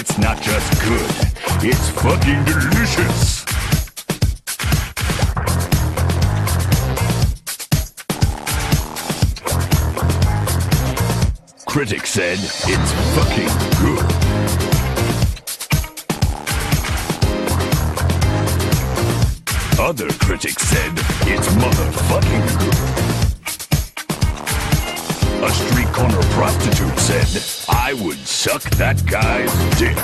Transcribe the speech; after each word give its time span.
it's 0.00 0.16
not 0.16 0.40
just 0.40 0.82
good, 0.82 1.10
it's 1.62 1.90
fucking 1.90 2.42
delicious. 2.44 3.44
Critics 11.66 12.08
said 12.08 12.38
it's 12.40 12.92
fucking 13.14 13.52
good. 13.82 14.06
Other 19.78 20.08
critics 20.12 20.62
said 20.62 20.92
it's 21.28 21.48
motherfucking 21.48 22.58
good. 22.58 22.89
A 25.42 25.50
street 25.50 25.86
corner 25.94 26.20
prostitute 26.34 26.98
said, 26.98 27.66
I 27.68 27.94
would 27.94 28.18
suck 28.18 28.62
that 28.76 29.02
guy's 29.06 29.50
dick. 29.78 29.96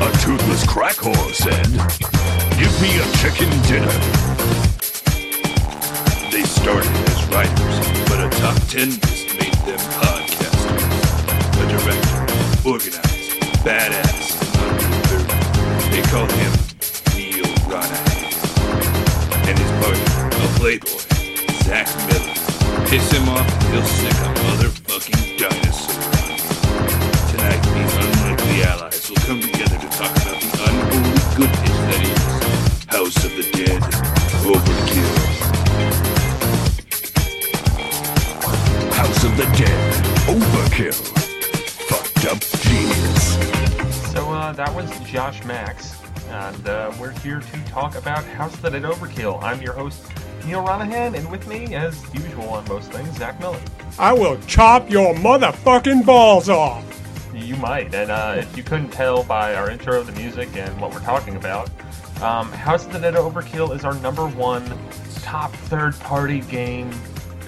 A 0.00 0.10
toothless 0.18 0.66
crack 0.66 0.96
whore 0.96 1.32
said, 1.32 1.66
Give 2.58 2.82
me 2.82 2.98
a 2.98 3.06
chicken 3.22 3.48
dinner. 3.68 3.92
They 6.32 6.42
started 6.42 6.90
as 7.10 7.28
writers, 7.28 8.08
but 8.08 8.26
a 8.26 8.28
top 8.40 8.60
10 8.68 9.21
call 16.26 16.36
him 16.36 16.52
Neal 17.16 17.52
Ronaghan. 17.66 18.32
And 19.48 19.58
his 19.58 19.70
partner, 19.82 20.28
a 20.28 20.58
playboy, 20.58 21.02
Zach 21.64 21.88
Miller. 22.06 22.86
Piss 22.86 23.10
him 23.10 23.28
off, 23.28 23.48
he'll 23.72 23.82
sick 23.82 24.11
The 48.62 48.70
Dead 48.70 48.82
Overkill. 48.82 49.42
I'm 49.42 49.60
your 49.60 49.72
host, 49.72 50.06
Neal 50.46 50.62
Ronaghan, 50.62 51.16
and 51.16 51.28
with 51.28 51.48
me, 51.48 51.74
as 51.74 52.00
usual 52.14 52.48
on 52.50 52.64
most 52.68 52.92
things, 52.92 53.18
Zach 53.18 53.40
Miller. 53.40 53.58
I 53.98 54.12
will 54.12 54.38
chop 54.46 54.88
your 54.88 55.14
motherfucking 55.14 56.06
balls 56.06 56.48
off. 56.48 56.84
You 57.34 57.56
might, 57.56 57.92
and 57.92 58.12
uh, 58.12 58.36
if 58.38 58.56
you 58.56 58.62
couldn't 58.62 58.90
tell 58.90 59.24
by 59.24 59.56
our 59.56 59.68
intro, 59.68 60.04
the 60.04 60.12
music, 60.12 60.48
and 60.56 60.80
what 60.80 60.92
we're 60.92 61.00
talking 61.00 61.34
about, 61.34 61.70
um, 62.22 62.52
House 62.52 62.86
of 62.86 62.92
the 62.92 63.00
Dead 63.00 63.14
Overkill 63.14 63.74
is 63.74 63.84
our 63.84 63.94
number 63.94 64.28
one 64.28 64.64
top 65.22 65.52
third-party 65.52 66.42
game 66.42 66.88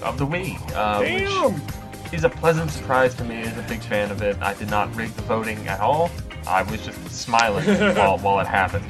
of 0.03 0.19
the 0.19 0.27
Wii. 0.27 0.59
Uh, 0.75 1.01
Damn. 1.01 1.53
Which 1.53 2.13
is 2.13 2.25
a 2.25 2.29
pleasant 2.29 2.73
surprise 2.73 3.15
to 3.15 3.25
me 3.25 3.37
as 3.43 3.57
a 3.57 3.63
big 3.69 3.83
fan 3.83 4.11
of 4.11 4.21
it. 4.21 4.37
I 4.43 4.55
did 4.55 4.69
not 4.69 4.93
rig 4.97 5.11
the 5.11 5.23
voting 5.23 5.65
at 5.69 5.79
all. 5.79 6.11
I 6.45 6.63
was 6.63 6.85
just 6.85 7.09
smiling 7.09 7.65
while, 7.97 8.19
while 8.19 8.41
it 8.41 8.49
happened. 8.49 8.85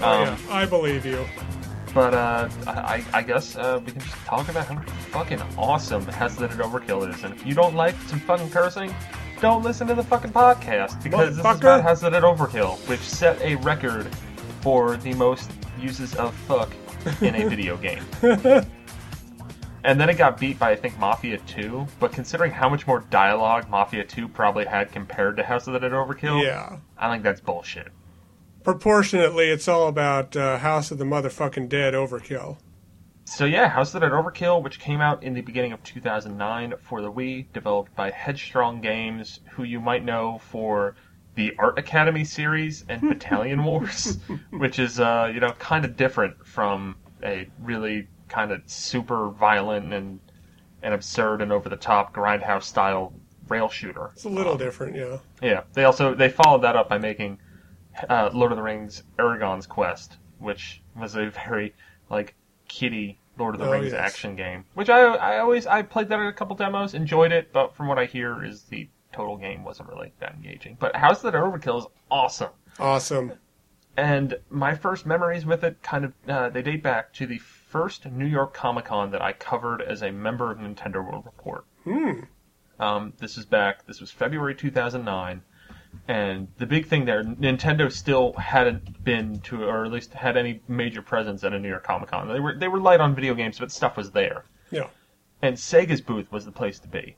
Oh, 0.00 0.22
Um, 0.22 0.26
yeah, 0.26 0.38
I 0.50 0.66
believe 0.66 1.04
you. 1.06 1.24
But 1.94 2.14
uh, 2.14 2.48
I, 2.66 3.02
I 3.12 3.22
guess 3.22 3.56
uh, 3.56 3.80
we 3.84 3.92
can 3.92 4.00
just 4.02 4.14
talk 4.26 4.48
about 4.48 4.66
how 4.66 4.80
fucking 5.10 5.40
awesome 5.56 6.02
It 6.02 6.12
Overkill 6.14 7.12
is. 7.12 7.24
And 7.24 7.34
if 7.34 7.46
you 7.46 7.54
don't 7.54 7.74
like 7.74 7.94
some 8.06 8.20
fucking 8.20 8.50
cursing, 8.50 8.94
don't 9.40 9.62
listen 9.64 9.86
to 9.88 9.94
the 9.94 10.02
fucking 10.02 10.32
podcast 10.32 11.02
because 11.02 11.36
this 11.36 11.44
is 11.44 11.56
about 11.62 11.80
It 12.14 12.22
Overkill, 12.22 12.76
which 12.88 13.00
set 13.00 13.40
a 13.40 13.54
record 13.56 14.06
for 14.60 14.96
the 14.98 15.14
most 15.14 15.50
uses 15.80 16.14
of 16.16 16.34
fuck 16.34 16.72
in 17.22 17.34
a 17.34 17.48
video 17.48 17.76
game. 17.76 18.04
And 19.84 19.98
then 19.98 20.10
it 20.10 20.18
got 20.18 20.38
beat 20.38 20.58
by 20.58 20.72
I 20.72 20.76
think 20.76 20.98
Mafia 20.98 21.38
2, 21.38 21.86
but 22.00 22.12
considering 22.12 22.50
how 22.50 22.68
much 22.68 22.86
more 22.86 23.00
dialogue 23.10 23.70
Mafia 23.70 24.04
2 24.04 24.28
probably 24.28 24.66
had 24.66 24.92
compared 24.92 25.36
to 25.38 25.42
House 25.44 25.66
of 25.68 25.72
the 25.72 25.78
Dead 25.78 25.92
Overkill, 25.92 26.44
Yeah. 26.44 26.76
I 26.98 27.10
think 27.10 27.22
that's 27.22 27.40
bullshit. 27.40 27.88
Proportionately, 28.64 29.48
it's 29.48 29.68
all 29.68 29.88
about 29.88 30.36
uh, 30.36 30.58
House 30.58 30.90
of 30.90 30.98
the 30.98 31.04
Motherfucking 31.04 31.68
Dead 31.68 31.94
overkill. 31.94 32.58
So 33.24 33.44
yeah, 33.44 33.68
House 33.68 33.94
of 33.94 34.00
the 34.00 34.08
Dead 34.08 34.14
Overkill, 34.14 34.62
which 34.62 34.80
came 34.80 35.02
out 35.02 35.22
in 35.22 35.34
the 35.34 35.42
beginning 35.42 35.72
of 35.72 35.82
2009 35.84 36.74
for 36.80 37.02
the 37.02 37.12
Wii, 37.12 37.52
developed 37.52 37.94
by 37.94 38.10
Headstrong 38.10 38.80
Games, 38.80 39.40
who 39.50 39.64
you 39.64 39.80
might 39.80 40.02
know 40.02 40.40
for 40.50 40.94
the 41.34 41.54
Art 41.58 41.78
Academy 41.78 42.24
series 42.24 42.86
and 42.88 43.02
Battalion 43.08 43.64
Wars, 43.64 44.18
which 44.50 44.78
is 44.78 44.98
uh, 44.98 45.30
you 45.32 45.40
know 45.40 45.52
kind 45.58 45.84
of 45.84 45.94
different 45.94 46.46
from 46.46 46.96
a 47.22 47.48
really 47.62 48.08
kind 48.28 48.50
of 48.50 48.62
super 48.66 49.28
violent 49.28 49.92
and 49.92 50.20
and 50.82 50.94
absurd 50.94 51.42
and 51.42 51.52
over 51.52 51.68
the 51.68 51.76
top 51.76 52.14
grindhouse 52.14 52.64
style 52.64 53.12
rail 53.48 53.68
shooter. 53.68 54.10
It's 54.14 54.24
a 54.24 54.28
little 54.28 54.56
different, 54.56 54.96
yeah. 54.96 55.18
Yeah, 55.42 55.62
they 55.74 55.84
also 55.84 56.14
they 56.14 56.30
followed 56.30 56.62
that 56.62 56.76
up 56.76 56.88
by 56.88 56.98
making 56.98 57.38
uh, 58.08 58.30
Lord 58.32 58.52
of 58.52 58.56
the 58.56 58.62
Rings: 58.62 59.02
Aragorn's 59.18 59.66
Quest, 59.66 60.16
which 60.38 60.82
was 60.96 61.14
a 61.16 61.30
very 61.30 61.74
like 62.10 62.34
kiddie 62.68 63.18
Lord 63.38 63.54
of 63.54 63.60
the 63.60 63.66
Oh, 63.66 63.72
Rings 63.72 63.92
yes. 63.92 63.94
action 64.00 64.36
game. 64.36 64.64
Which 64.74 64.88
I 64.90 65.00
I 65.00 65.38
always 65.38 65.66
I 65.66 65.82
played 65.82 66.08
that 66.08 66.18
in 66.20 66.26
a 66.26 66.32
couple 66.32 66.56
demos, 66.56 66.94
enjoyed 66.94 67.32
it, 67.32 67.52
but 67.52 67.74
from 67.74 67.86
what 67.88 67.98
I 67.98 68.04
hear 68.06 68.44
is 68.44 68.64
the 68.64 68.88
total 69.12 69.36
game 69.36 69.64
wasn't 69.64 69.88
really 69.88 70.12
that 70.20 70.34
engaging. 70.34 70.76
But 70.78 70.94
House 70.96 71.24
of 71.24 71.32
That 71.32 71.38
Overkill 71.42 71.78
is 71.80 71.86
awesome. 72.10 72.50
Awesome. 72.78 73.32
And 73.96 74.38
my 74.48 74.74
first 74.74 75.06
memories 75.06 75.44
with 75.44 75.64
it 75.64 75.82
kind 75.82 76.04
of 76.04 76.12
uh, 76.28 76.50
they 76.50 76.62
date 76.62 76.82
back 76.82 77.12
to 77.14 77.26
the 77.26 77.38
first 77.38 78.06
New 78.06 78.26
York 78.26 78.54
Comic 78.54 78.84
Con 78.86 79.10
that 79.10 79.22
I 79.22 79.32
covered 79.32 79.82
as 79.82 80.02
a 80.02 80.12
member 80.12 80.52
of 80.52 80.58
Nintendo 80.58 80.96
World 81.04 81.24
Report. 81.24 81.64
Hmm. 81.84 82.20
Um, 82.78 83.12
this 83.18 83.36
is 83.36 83.44
back. 83.44 83.86
This 83.86 84.00
was 84.00 84.12
February 84.12 84.54
2009, 84.54 85.42
and 86.06 86.48
the 86.56 86.66
big 86.66 86.86
thing 86.86 87.04
there, 87.04 87.22
Nintendo 87.22 87.92
still 87.92 88.32
hadn't 88.32 89.04
been 89.04 89.40
to, 89.40 89.64
or 89.64 89.84
at 89.84 89.92
least 89.92 90.12
had 90.14 90.36
any 90.36 90.62
major 90.66 91.02
presence 91.02 91.44
at 91.44 91.52
a 91.52 91.58
New 91.58 91.68
York 91.68 91.84
Comic 91.84 92.10
Con. 92.10 92.28
They 92.28 92.40
were 92.40 92.56
they 92.58 92.68
were 92.68 92.80
light 92.80 93.00
on 93.00 93.14
video 93.14 93.34
games, 93.34 93.58
but 93.58 93.70
stuff 93.70 93.96
was 93.96 94.10
there. 94.10 94.44
Yeah. 94.70 94.88
And 95.42 95.56
Sega's 95.56 96.00
booth 96.00 96.32
was 96.32 96.44
the 96.44 96.52
place 96.52 96.78
to 96.80 96.88
be. 96.88 97.16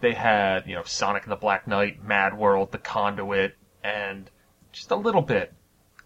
They 0.00 0.14
had, 0.14 0.66
you 0.66 0.74
know, 0.74 0.82
Sonic 0.82 1.24
and 1.24 1.32
the 1.32 1.36
Black 1.36 1.68
Knight, 1.68 2.02
Mad 2.02 2.36
World, 2.36 2.72
The 2.72 2.78
Conduit, 2.78 3.54
and 3.84 4.28
just 4.72 4.90
a 4.90 4.96
little 4.96 5.22
bit 5.22 5.52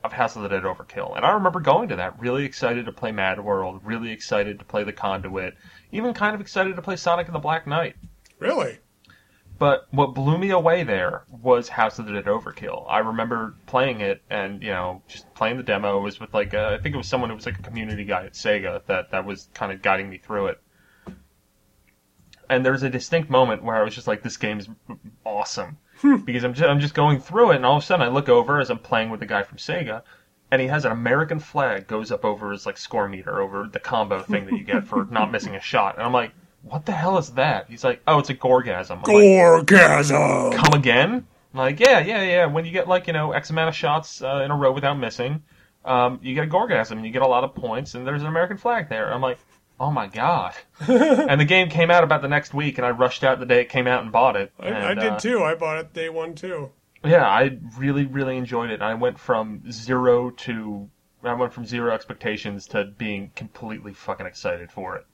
of 0.04 0.12
House 0.12 0.36
of 0.36 0.42
the 0.42 0.48
Dead 0.48 0.64
Overkill. 0.64 1.16
And 1.16 1.24
I 1.24 1.30
remember 1.32 1.60
going 1.60 1.88
to 1.88 1.96
that, 1.96 2.20
really 2.20 2.44
excited 2.44 2.84
to 2.86 2.92
play 2.92 3.10
Mad 3.10 3.42
World, 3.42 3.80
really 3.84 4.10
excited 4.10 4.58
to 4.58 4.64
play 4.66 4.84
The 4.84 4.92
Conduit, 4.92 5.54
even 5.92 6.12
kind 6.12 6.34
of 6.34 6.42
excited 6.42 6.76
to 6.76 6.82
play 6.82 6.96
Sonic 6.96 7.26
and 7.26 7.34
the 7.34 7.40
Black 7.40 7.66
Knight. 7.66 7.96
Really? 8.38 8.78
But 9.58 9.86
what 9.90 10.14
blew 10.14 10.36
me 10.36 10.50
away 10.50 10.82
there 10.82 11.24
was 11.30 11.68
House 11.68 11.98
of 11.98 12.06
the 12.06 12.12
Dead 12.12 12.26
Overkill. 12.26 12.84
I 12.88 12.98
remember 12.98 13.54
playing 13.66 14.02
it 14.02 14.22
and, 14.28 14.62
you 14.62 14.68
know, 14.70 15.02
just 15.08 15.32
playing 15.34 15.56
the 15.56 15.62
demo. 15.62 15.98
It 15.98 16.02
was 16.02 16.20
with 16.20 16.34
like, 16.34 16.52
a, 16.52 16.76
I 16.78 16.82
think 16.82 16.94
it 16.94 16.98
was 16.98 17.08
someone 17.08 17.30
who 17.30 17.36
was 17.36 17.46
like 17.46 17.58
a 17.58 17.62
community 17.62 18.04
guy 18.04 18.26
at 18.26 18.34
Sega 18.34 18.84
that, 18.86 19.10
that 19.12 19.24
was 19.24 19.48
kind 19.54 19.72
of 19.72 19.80
guiding 19.80 20.10
me 20.10 20.18
through 20.18 20.48
it. 20.48 20.60
And 22.50 22.64
there 22.64 22.72
was 22.72 22.82
a 22.82 22.90
distinct 22.90 23.30
moment 23.30 23.64
where 23.64 23.76
I 23.76 23.82
was 23.82 23.94
just 23.94 24.06
like, 24.06 24.22
this 24.22 24.36
game's 24.36 24.68
awesome. 25.24 25.78
Hmm. 26.00 26.16
because 26.16 26.44
I'm 26.44 26.52
just, 26.52 26.68
I'm 26.68 26.80
just 26.80 26.92
going 26.92 27.20
through 27.20 27.52
it 27.52 27.56
and 27.56 27.64
all 27.64 27.78
of 27.78 27.82
a 27.82 27.86
sudden 27.86 28.06
I 28.06 28.10
look 28.10 28.28
over 28.28 28.60
as 28.60 28.68
I'm 28.68 28.78
playing 28.78 29.08
with 29.08 29.20
the 29.20 29.26
guy 29.26 29.42
from 29.42 29.56
Sega 29.56 30.02
and 30.50 30.60
he 30.60 30.68
has 30.68 30.84
an 30.84 30.92
American 30.92 31.40
flag 31.40 31.86
goes 31.86 32.12
up 32.12 32.22
over 32.22 32.52
his 32.52 32.66
like 32.66 32.76
score 32.76 33.08
meter 33.08 33.40
over 33.40 33.66
the 33.66 33.80
combo 33.80 34.20
thing 34.20 34.44
that 34.44 34.52
you 34.52 34.64
get 34.64 34.84
for 34.84 35.06
not 35.10 35.32
missing 35.32 35.56
a 35.56 35.60
shot. 35.60 35.96
And 35.96 36.04
I'm 36.04 36.12
like, 36.12 36.32
what 36.68 36.86
the 36.86 36.92
hell 36.92 37.18
is 37.18 37.30
that? 37.30 37.66
He's 37.68 37.84
like, 37.84 38.02
oh, 38.06 38.18
it's 38.18 38.30
a 38.30 38.34
gorgasm. 38.34 38.90
I'm 38.90 39.02
like, 39.02 39.06
come 40.52 40.72
again? 40.74 41.26
I'm 41.54 41.58
like, 41.58 41.80
yeah, 41.80 42.00
yeah, 42.00 42.22
yeah. 42.22 42.46
When 42.46 42.64
you 42.64 42.72
get 42.72 42.88
like 42.88 43.06
you 43.06 43.12
know 43.12 43.32
X 43.32 43.50
amount 43.50 43.68
of 43.68 43.74
shots 43.74 44.22
uh, 44.22 44.42
in 44.44 44.50
a 44.50 44.56
row 44.56 44.72
without 44.72 44.98
missing, 44.98 45.42
um, 45.84 46.18
you 46.22 46.34
get 46.34 46.44
a 46.44 46.48
gorgasm 46.48 46.92
and 46.92 47.04
you 47.06 47.12
get 47.12 47.22
a 47.22 47.26
lot 47.26 47.44
of 47.44 47.54
points, 47.54 47.94
and 47.94 48.06
there's 48.06 48.22
an 48.22 48.28
American 48.28 48.56
flag 48.56 48.88
there. 48.88 49.12
I'm 49.12 49.22
like, 49.22 49.38
oh 49.78 49.90
my 49.90 50.06
god! 50.06 50.54
and 50.80 51.40
the 51.40 51.44
game 51.44 51.68
came 51.70 51.90
out 51.90 52.04
about 52.04 52.22
the 52.22 52.28
next 52.28 52.52
week, 52.52 52.78
and 52.78 52.86
I 52.86 52.90
rushed 52.90 53.24
out 53.24 53.38
the 53.38 53.46
day 53.46 53.60
it 53.62 53.68
came 53.68 53.86
out 53.86 54.02
and 54.02 54.12
bought 54.12 54.36
it. 54.36 54.52
I, 54.58 54.90
I 54.90 54.94
did 54.94 55.12
uh, 55.12 55.18
too. 55.18 55.42
I 55.42 55.54
bought 55.54 55.78
it 55.78 55.92
day 55.92 56.08
one 56.08 56.34
too. 56.34 56.72
Yeah, 57.04 57.26
I 57.26 57.58
really, 57.78 58.04
really 58.04 58.36
enjoyed 58.36 58.70
it. 58.70 58.82
I 58.82 58.94
went 58.94 59.18
from 59.18 59.70
zero 59.70 60.30
to 60.30 60.90
I 61.22 61.34
went 61.34 61.52
from 61.52 61.64
zero 61.64 61.92
expectations 61.94 62.66
to 62.68 62.84
being 62.84 63.30
completely 63.34 63.92
fucking 63.94 64.26
excited 64.26 64.70
for 64.70 64.96
it. 64.96 65.06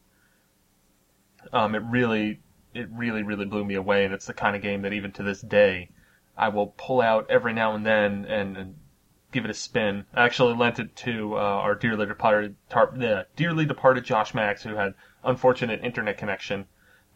Um, 1.53 1.75
it 1.75 1.83
really, 1.85 2.41
it 2.75 2.89
really, 2.91 3.23
really 3.23 3.45
blew 3.45 3.65
me 3.65 3.75
away, 3.75 4.05
and 4.05 4.15
it's 4.15 4.27
the 4.27 4.35
kind 4.35 4.57
of 4.57 4.63
game 4.63 4.83
that 4.83 4.93
even 4.93 5.13
to 5.13 5.23
this 5.23 5.41
day, 5.41 5.91
I 6.37 6.49
will 6.49 6.75
pull 6.77 7.01
out 7.01 7.31
every 7.31 7.53
now 7.53 7.75
and 7.75 7.85
then 7.85 8.25
and, 8.25 8.57
and 8.57 8.75
give 9.33 9.45
it 9.45 9.51
a 9.51 9.55
spin. 9.55 10.05
I 10.15 10.25
actually 10.25 10.55
lent 10.55 10.79
it 10.79 10.95
to 10.97 11.35
uh, 11.37 11.41
our 11.41 11.75
dearly 11.75 12.07
departed, 12.07 12.57
tar- 12.69 12.95
yeah, 12.99 13.25
dearly 13.37 13.67
departed 13.67 14.05
Josh 14.05 14.35
Max, 14.35 14.63
who 14.63 14.75
had 14.77 14.95
unfortunate 15.25 15.85
internet 15.85 16.19
connection. 16.19 16.67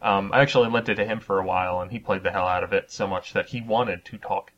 Um, 0.01 0.31
I 0.33 0.41
actually 0.41 0.69
lent 0.69 0.89
it 0.89 0.95
to 0.95 1.05
him 1.05 1.19
for 1.19 1.39
a 1.39 1.45
while, 1.45 1.81
and 1.81 1.91
he 1.91 1.99
played 1.99 2.23
the 2.23 2.31
hell 2.31 2.47
out 2.47 2.63
of 2.63 2.73
it 2.73 2.91
so 2.91 3.07
much 3.07 3.33
that 3.33 3.47
he 3.47 3.61
wanted 3.61 4.05
to 4.05 4.17
talk 4.17 4.51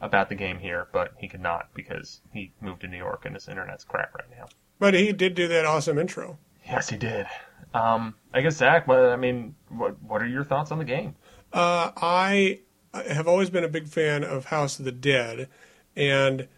about 0.00 0.28
the 0.28 0.34
game 0.34 0.58
here, 0.58 0.88
but 0.92 1.12
he 1.18 1.28
could 1.28 1.40
not 1.40 1.68
because 1.74 2.20
he 2.32 2.52
moved 2.60 2.80
to 2.80 2.88
New 2.88 2.96
York 2.96 3.24
and 3.24 3.36
his 3.36 3.48
internet's 3.48 3.84
crap 3.84 4.12
right 4.14 4.28
now. 4.36 4.48
But 4.80 4.94
he 4.94 5.12
did 5.12 5.36
do 5.36 5.46
that 5.46 5.64
awesome 5.64 5.98
intro. 5.98 6.38
Yes, 6.66 6.88
he 6.88 6.96
did. 6.96 7.26
Um, 7.74 8.14
I 8.34 8.40
guess 8.40 8.56
Zach. 8.56 8.86
What, 8.86 8.98
I 8.98 9.16
mean, 9.16 9.54
what 9.68 10.02
what 10.02 10.22
are 10.22 10.26
your 10.26 10.44
thoughts 10.44 10.70
on 10.70 10.78
the 10.78 10.84
game? 10.84 11.14
Uh, 11.52 11.90
I 11.96 12.60
have 12.92 13.26
always 13.28 13.50
been 13.50 13.64
a 13.64 13.68
big 13.68 13.88
fan 13.88 14.24
of 14.24 14.46
House 14.46 14.78
of 14.78 14.84
the 14.84 14.92
Dead, 14.92 15.48
and 15.96 16.48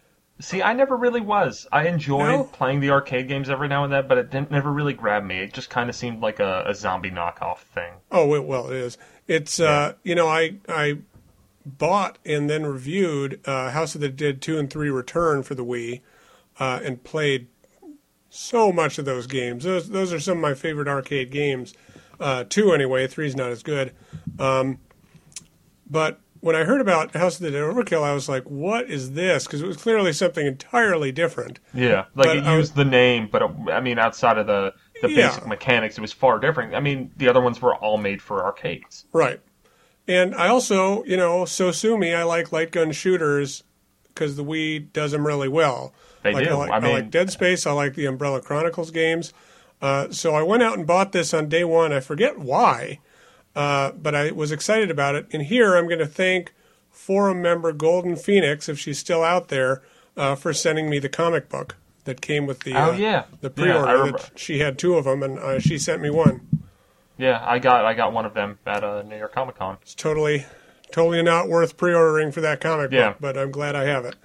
See, 0.41 0.61
I 0.61 0.73
never 0.73 0.97
really 0.97 1.21
was. 1.21 1.65
I 1.71 1.87
enjoyed 1.87 2.27
No? 2.27 2.43
playing 2.43 2.81
the 2.81 2.89
arcade 2.89 3.29
games 3.29 3.49
every 3.49 3.69
now 3.69 3.85
and 3.85 3.93
then, 3.93 4.05
but 4.05 4.17
it 4.17 4.31
didn't 4.31 4.51
never 4.51 4.69
really 4.69 4.91
grab 4.93 5.23
me. 5.23 5.39
It 5.39 5.53
just 5.53 5.69
kind 5.69 5.89
of 5.89 5.95
seemed 5.95 6.19
like 6.21 6.41
a, 6.41 6.65
a 6.67 6.75
zombie 6.75 7.09
knockoff 7.09 7.59
thing. 7.59 7.93
oh 8.11 8.35
it, 8.35 8.43
well, 8.43 8.69
it 8.69 8.75
is. 8.75 8.97
It's 9.27 9.59
uh, 9.61 9.93
you 10.03 10.13
know 10.13 10.27
I 10.27 10.57
I 10.67 10.97
bought 11.65 12.17
and 12.25 12.49
then 12.49 12.65
reviewed 12.65 13.39
uh, 13.45 13.71
House 13.71 13.95
of 13.95 14.01
the 14.01 14.09
Dead 14.09 14.41
two 14.41 14.57
and 14.59 14.69
three 14.69 14.89
Return 14.89 15.41
for 15.41 15.55
the 15.55 15.63
Wii, 15.65 16.01
uh, 16.59 16.81
and 16.83 17.01
played 17.03 17.47
so 18.35 18.71
much 18.71 18.97
of 18.97 19.05
those 19.05 19.27
games. 19.27 19.63
Those 19.63 19.89
those 19.89 20.11
are 20.13 20.19
some 20.19 20.37
of 20.37 20.41
my 20.41 20.53
favorite 20.53 20.87
arcade 20.87 21.31
games. 21.31 21.73
Uh, 22.19 22.43
two 22.47 22.73
anyway. 22.73 23.07
Three's 23.07 23.35
not 23.35 23.49
as 23.51 23.63
good. 23.63 23.93
Um, 24.39 24.79
but 25.89 26.19
when 26.41 26.55
I 26.55 26.63
heard 26.63 26.81
about 26.81 27.13
House 27.15 27.35
of 27.35 27.41
the 27.41 27.51
Dead 27.51 27.61
Overkill, 27.63 28.03
I 28.03 28.13
was 28.13 28.29
like, 28.29 28.43
"What 28.43 28.89
is 28.89 29.13
this?" 29.13 29.45
Because 29.45 29.61
it 29.61 29.67
was 29.67 29.77
clearly 29.77 30.13
something 30.13 30.45
entirely 30.45 31.11
different. 31.11 31.59
Yeah, 31.73 32.05
like 32.15 32.27
But 32.27 32.37
it 32.37 32.43
was- 32.43 32.49
used 32.57 32.75
the 32.75 32.85
name, 32.85 33.27
but 33.31 33.41
it, 33.41 33.51
I 33.71 33.79
mean, 33.81 33.97
outside 33.99 34.37
of 34.37 34.47
the 34.47 34.73
the 35.01 35.09
Yeah. 35.11 35.27
basic 35.27 35.45
mechanics, 35.47 35.97
it 35.97 36.01
was 36.01 36.13
far 36.13 36.39
different. 36.39 36.73
I 36.73 36.79
mean, 36.79 37.11
the 37.17 37.27
other 37.27 37.41
ones 37.41 37.61
were 37.61 37.75
all 37.75 37.97
made 37.97 38.21
for 38.21 38.43
arcades. 38.45 39.05
Right. 39.11 39.41
And 40.07 40.33
I 40.35 40.47
also, 40.47 41.03
you 41.03 41.17
know, 41.17 41.43
so 41.45 41.71
sue 41.71 41.97
me, 41.97 42.13
I 42.13 42.23
like 42.23 42.51
light 42.53 42.71
gun 42.71 42.91
shooters 42.93 43.63
because 44.15 44.35
the 44.35 44.43
Wii 44.43 44.91
does 44.93 45.11
them 45.11 45.27
really 45.27 45.49
well. 45.49 45.93
They 46.23 46.33
like, 46.33 46.45
do. 46.45 46.51
I 46.51 46.55
like, 46.55 46.71
I 46.71 46.87
I 46.87 46.91
like 46.93 47.11
Dead 47.11 47.29
Space. 47.29 47.67
I 47.67 47.71
like 47.73 47.93
the 47.93 48.07
Umbrella 48.07 48.41
Chronicles 48.41 48.89
games. 48.89 49.33
Uh, 49.81 50.09
so 50.09 50.33
I 50.33 50.41
went 50.41 50.63
out 50.63 50.77
and 50.77 50.87
bought 50.87 51.11
this 51.11 51.33
on 51.33 51.49
day 51.49 51.63
one. 51.63 51.93
I 51.93 51.99
forget 51.99 52.39
why, 52.39 52.99
uh, 53.55 53.91
but 53.91 54.15
I 54.15 54.31
was 54.31 54.51
excited 54.51 54.89
about 54.89 55.13
it. 55.15 55.27
And 55.31 55.43
here 55.43 55.75
I'm 55.75 55.85
going 55.87 55.99
to 55.99 56.07
thank 56.07 56.53
forum 56.89 57.41
member 57.41 57.71
Golden 57.73 58.15
Phoenix, 58.15 58.69
if 58.69 58.79
she's 58.79 58.97
still 58.97 59.21
out 59.21 59.49
there, 59.49 59.83
uh, 60.17 60.33
for 60.35 60.53
sending 60.53 60.89
me 60.89 60.97
the 60.97 61.09
comic 61.09 61.49
book 61.49 61.75
that 62.05 62.21
came 62.21 62.45
with 62.45 62.61
the 62.61 62.73
Oh, 62.73 62.91
uh, 62.91 62.93
yeah. 62.93 63.25
the 63.41 63.49
pre-order. 63.49 64.11
that 64.13 64.31
she 64.39 64.59
had 64.59 64.79
two 64.79 64.95
of 64.95 65.03
them, 65.05 65.21
and 65.21 65.37
uh, 65.37 65.59
she 65.59 65.77
sent 65.77 66.01
me 66.01 66.09
one. 66.09 66.47
Yeah, 67.17 67.43
I 67.45 67.59
got 67.59 67.85
I 67.85 67.93
got 67.93 68.13
one 68.13 68.25
of 68.25 68.33
them 68.33 68.59
at 68.65 68.83
uh, 68.83 69.01
New 69.03 69.17
York 69.17 69.33
Comic 69.33 69.57
Con. 69.57 69.77
It's 69.81 69.95
totally, 69.95 70.45
totally 70.91 71.21
not 71.23 71.49
worth 71.49 71.77
pre-ordering 71.77 72.31
for 72.31 72.41
that 72.41 72.61
comic 72.61 72.91
Yeah. 72.91 73.09
book, 73.09 73.17
but 73.19 73.37
I'm 73.37 73.51
glad 73.51 73.75
I 73.75 73.85
have 73.85 74.05
it. 74.05 74.15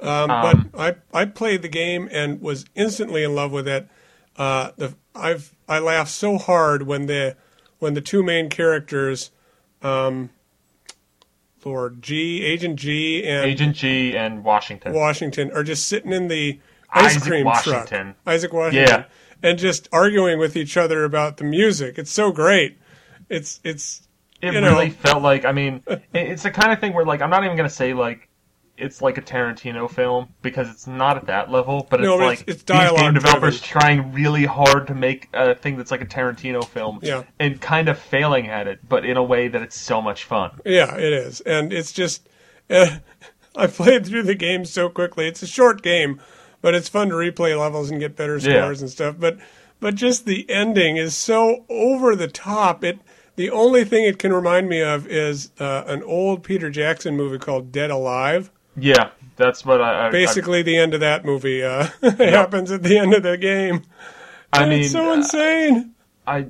Um, 0.00 0.30
Um, 0.30 0.70
but 0.72 0.80
I, 1.14 1.20
I 1.22 1.24
played 1.26 1.62
the 1.62 1.68
game 1.68 2.08
and 2.10 2.40
was 2.40 2.64
instantly 2.74 3.22
in 3.22 3.34
love 3.34 3.52
with 3.52 3.68
it. 3.68 3.86
Uh, 4.36 4.70
the 4.76 4.94
I've 5.14 5.54
I 5.68 5.78
laughed 5.80 6.10
so 6.10 6.38
hard 6.38 6.82
when 6.86 7.06
the 7.06 7.36
when 7.80 7.94
the 7.94 8.00
two 8.00 8.22
main 8.22 8.48
characters, 8.48 9.30
um, 9.82 10.30
Lord 11.64 12.00
G, 12.00 12.42
Agent 12.44 12.76
G, 12.76 13.22
and 13.24 13.44
Agent 13.44 13.76
G 13.76 14.16
and 14.16 14.42
Washington. 14.44 14.94
Washington 14.94 15.50
are 15.52 15.62
just 15.62 15.86
sitting 15.86 16.12
in 16.12 16.28
the 16.28 16.58
ice 16.90 17.16
Isaac 17.16 17.22
cream 17.24 17.44
Washington. 17.44 18.06
truck. 18.06 18.16
Isaac 18.26 18.52
Washington. 18.52 19.00
Yeah. 19.00 19.04
And 19.42 19.58
just 19.58 19.88
arguing 19.92 20.38
with 20.38 20.56
each 20.56 20.76
other 20.76 21.04
about 21.04 21.36
the 21.38 21.44
music. 21.44 21.98
It's 21.98 22.10
so 22.10 22.30
great. 22.32 22.78
It's 23.28 23.60
it's 23.64 24.06
it 24.42 24.54
you 24.54 24.60
know. 24.60 24.70
really 24.70 24.90
felt 24.90 25.22
like 25.22 25.44
I 25.44 25.52
mean, 25.52 25.82
it's 26.14 26.42
the 26.42 26.50
kind 26.50 26.72
of 26.72 26.80
thing 26.80 26.92
where 26.94 27.04
like 27.04 27.22
I'm 27.22 27.30
not 27.30 27.44
even 27.44 27.56
gonna 27.56 27.68
say 27.68 27.92
like 27.94 28.28
it's 28.76 29.02
like 29.02 29.18
a 29.18 29.22
Tarantino 29.22 29.90
film 29.90 30.28
because 30.40 30.70
it's 30.70 30.86
not 30.86 31.18
at 31.18 31.26
that 31.26 31.50
level, 31.50 31.86
but 31.90 32.00
it's 32.00 32.06
No, 32.06 32.16
like 32.16 32.40
it's- 32.40 32.56
it's 32.56 32.62
these 32.62 32.92
game 33.00 33.12
developers 33.12 33.60
driven. 33.60 33.80
trying 33.80 34.12
really 34.14 34.46
hard 34.46 34.86
to 34.86 34.94
make 34.94 35.28
a 35.34 35.54
thing 35.54 35.76
that's 35.76 35.90
like 35.90 36.00
a 36.00 36.06
Tarantino 36.06 36.64
film, 36.66 36.98
Yeah. 37.02 37.24
and 37.38 37.60
kind 37.60 37.90
of 37.90 37.98
failing 37.98 38.48
at 38.48 38.66
it, 38.66 38.80
but 38.88 39.04
in 39.04 39.18
a 39.18 39.22
way 39.22 39.48
that 39.48 39.60
it's 39.60 39.76
so 39.78 40.00
much 40.00 40.24
fun. 40.24 40.60
Yeah, 40.64 40.96
it 40.96 41.12
is, 41.12 41.42
and 41.42 41.72
it's 41.74 41.92
just 41.92 42.26
uh, 42.70 42.98
I 43.56 43.66
played 43.66 44.06
through 44.06 44.22
the 44.22 44.34
game 44.34 44.64
so 44.64 44.88
quickly. 44.88 45.26
It's 45.28 45.42
a 45.42 45.46
short 45.46 45.82
game, 45.82 46.18
but 46.62 46.74
it's 46.74 46.88
fun 46.88 47.10
to 47.10 47.16
replay 47.16 47.58
levels 47.58 47.90
and 47.90 48.00
get 48.00 48.16
better 48.16 48.38
Yeah. 48.38 48.62
scores 48.62 48.80
and 48.80 48.88
stuff. 48.90 49.16
But 49.18 49.36
but 49.80 49.94
just 49.94 50.24
the 50.24 50.48
ending 50.48 50.96
is 50.96 51.14
so 51.14 51.66
over 51.68 52.16
the 52.16 52.28
top. 52.28 52.82
It 52.82 52.98
the 53.36 53.50
only 53.50 53.84
thing 53.84 54.04
it 54.04 54.18
can 54.18 54.32
remind 54.32 54.68
me 54.68 54.82
of 54.82 55.06
is 55.06 55.50
uh, 55.60 55.84
an 55.86 56.02
old 56.02 56.42
Peter 56.44 56.70
Jackson 56.70 57.16
movie 57.16 57.38
called 57.38 57.72
Dead 57.72 57.90
Alive. 57.90 58.50
Yeah, 58.76 59.10
that's 59.36 59.64
what 59.64 59.80
I, 59.80 60.08
I 60.08 60.10
Basically, 60.10 60.62
the 60.62 60.76
end 60.76 60.92
of 60.94 61.00
that 61.00 61.24
movie 61.24 61.62
uh, 61.62 61.88
happens 62.02 62.70
at 62.72 62.82
the 62.82 62.98
end 62.98 63.14
of 63.14 63.22
the 63.22 63.36
game. 63.36 63.84
I, 64.52 64.62
I 64.62 64.64
And 64.64 64.66
mean, 64.66 64.88
it's 64.90 64.90
so 64.90 65.12
uh, 65.12 65.12
insane. 65.12 65.94
I, 66.26 66.48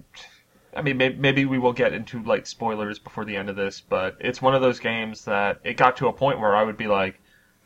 I 0.75 0.83
mean, 0.83 0.97
may- 0.99 1.15
maybe 1.15 1.45
we 1.47 1.59
will 1.59 1.73
get 1.75 1.93
into 1.95 2.23
like 2.23 2.47
spoilers 2.47 2.99
before 2.99 3.25
the 3.25 3.37
end 3.37 3.51
of 3.51 3.57
this, 3.57 3.81
but 3.83 4.17
it's 4.21 4.43
one 4.43 4.55
of 4.55 4.63
those 4.63 4.81
games 4.81 5.25
that 5.27 5.61
it 5.65 5.77
got 5.77 5.97
to 5.99 6.09
a 6.09 6.13
point 6.15 6.41
where 6.41 6.57
I 6.57 6.65
would 6.65 6.77
be 6.79 6.89
like, 6.89 7.21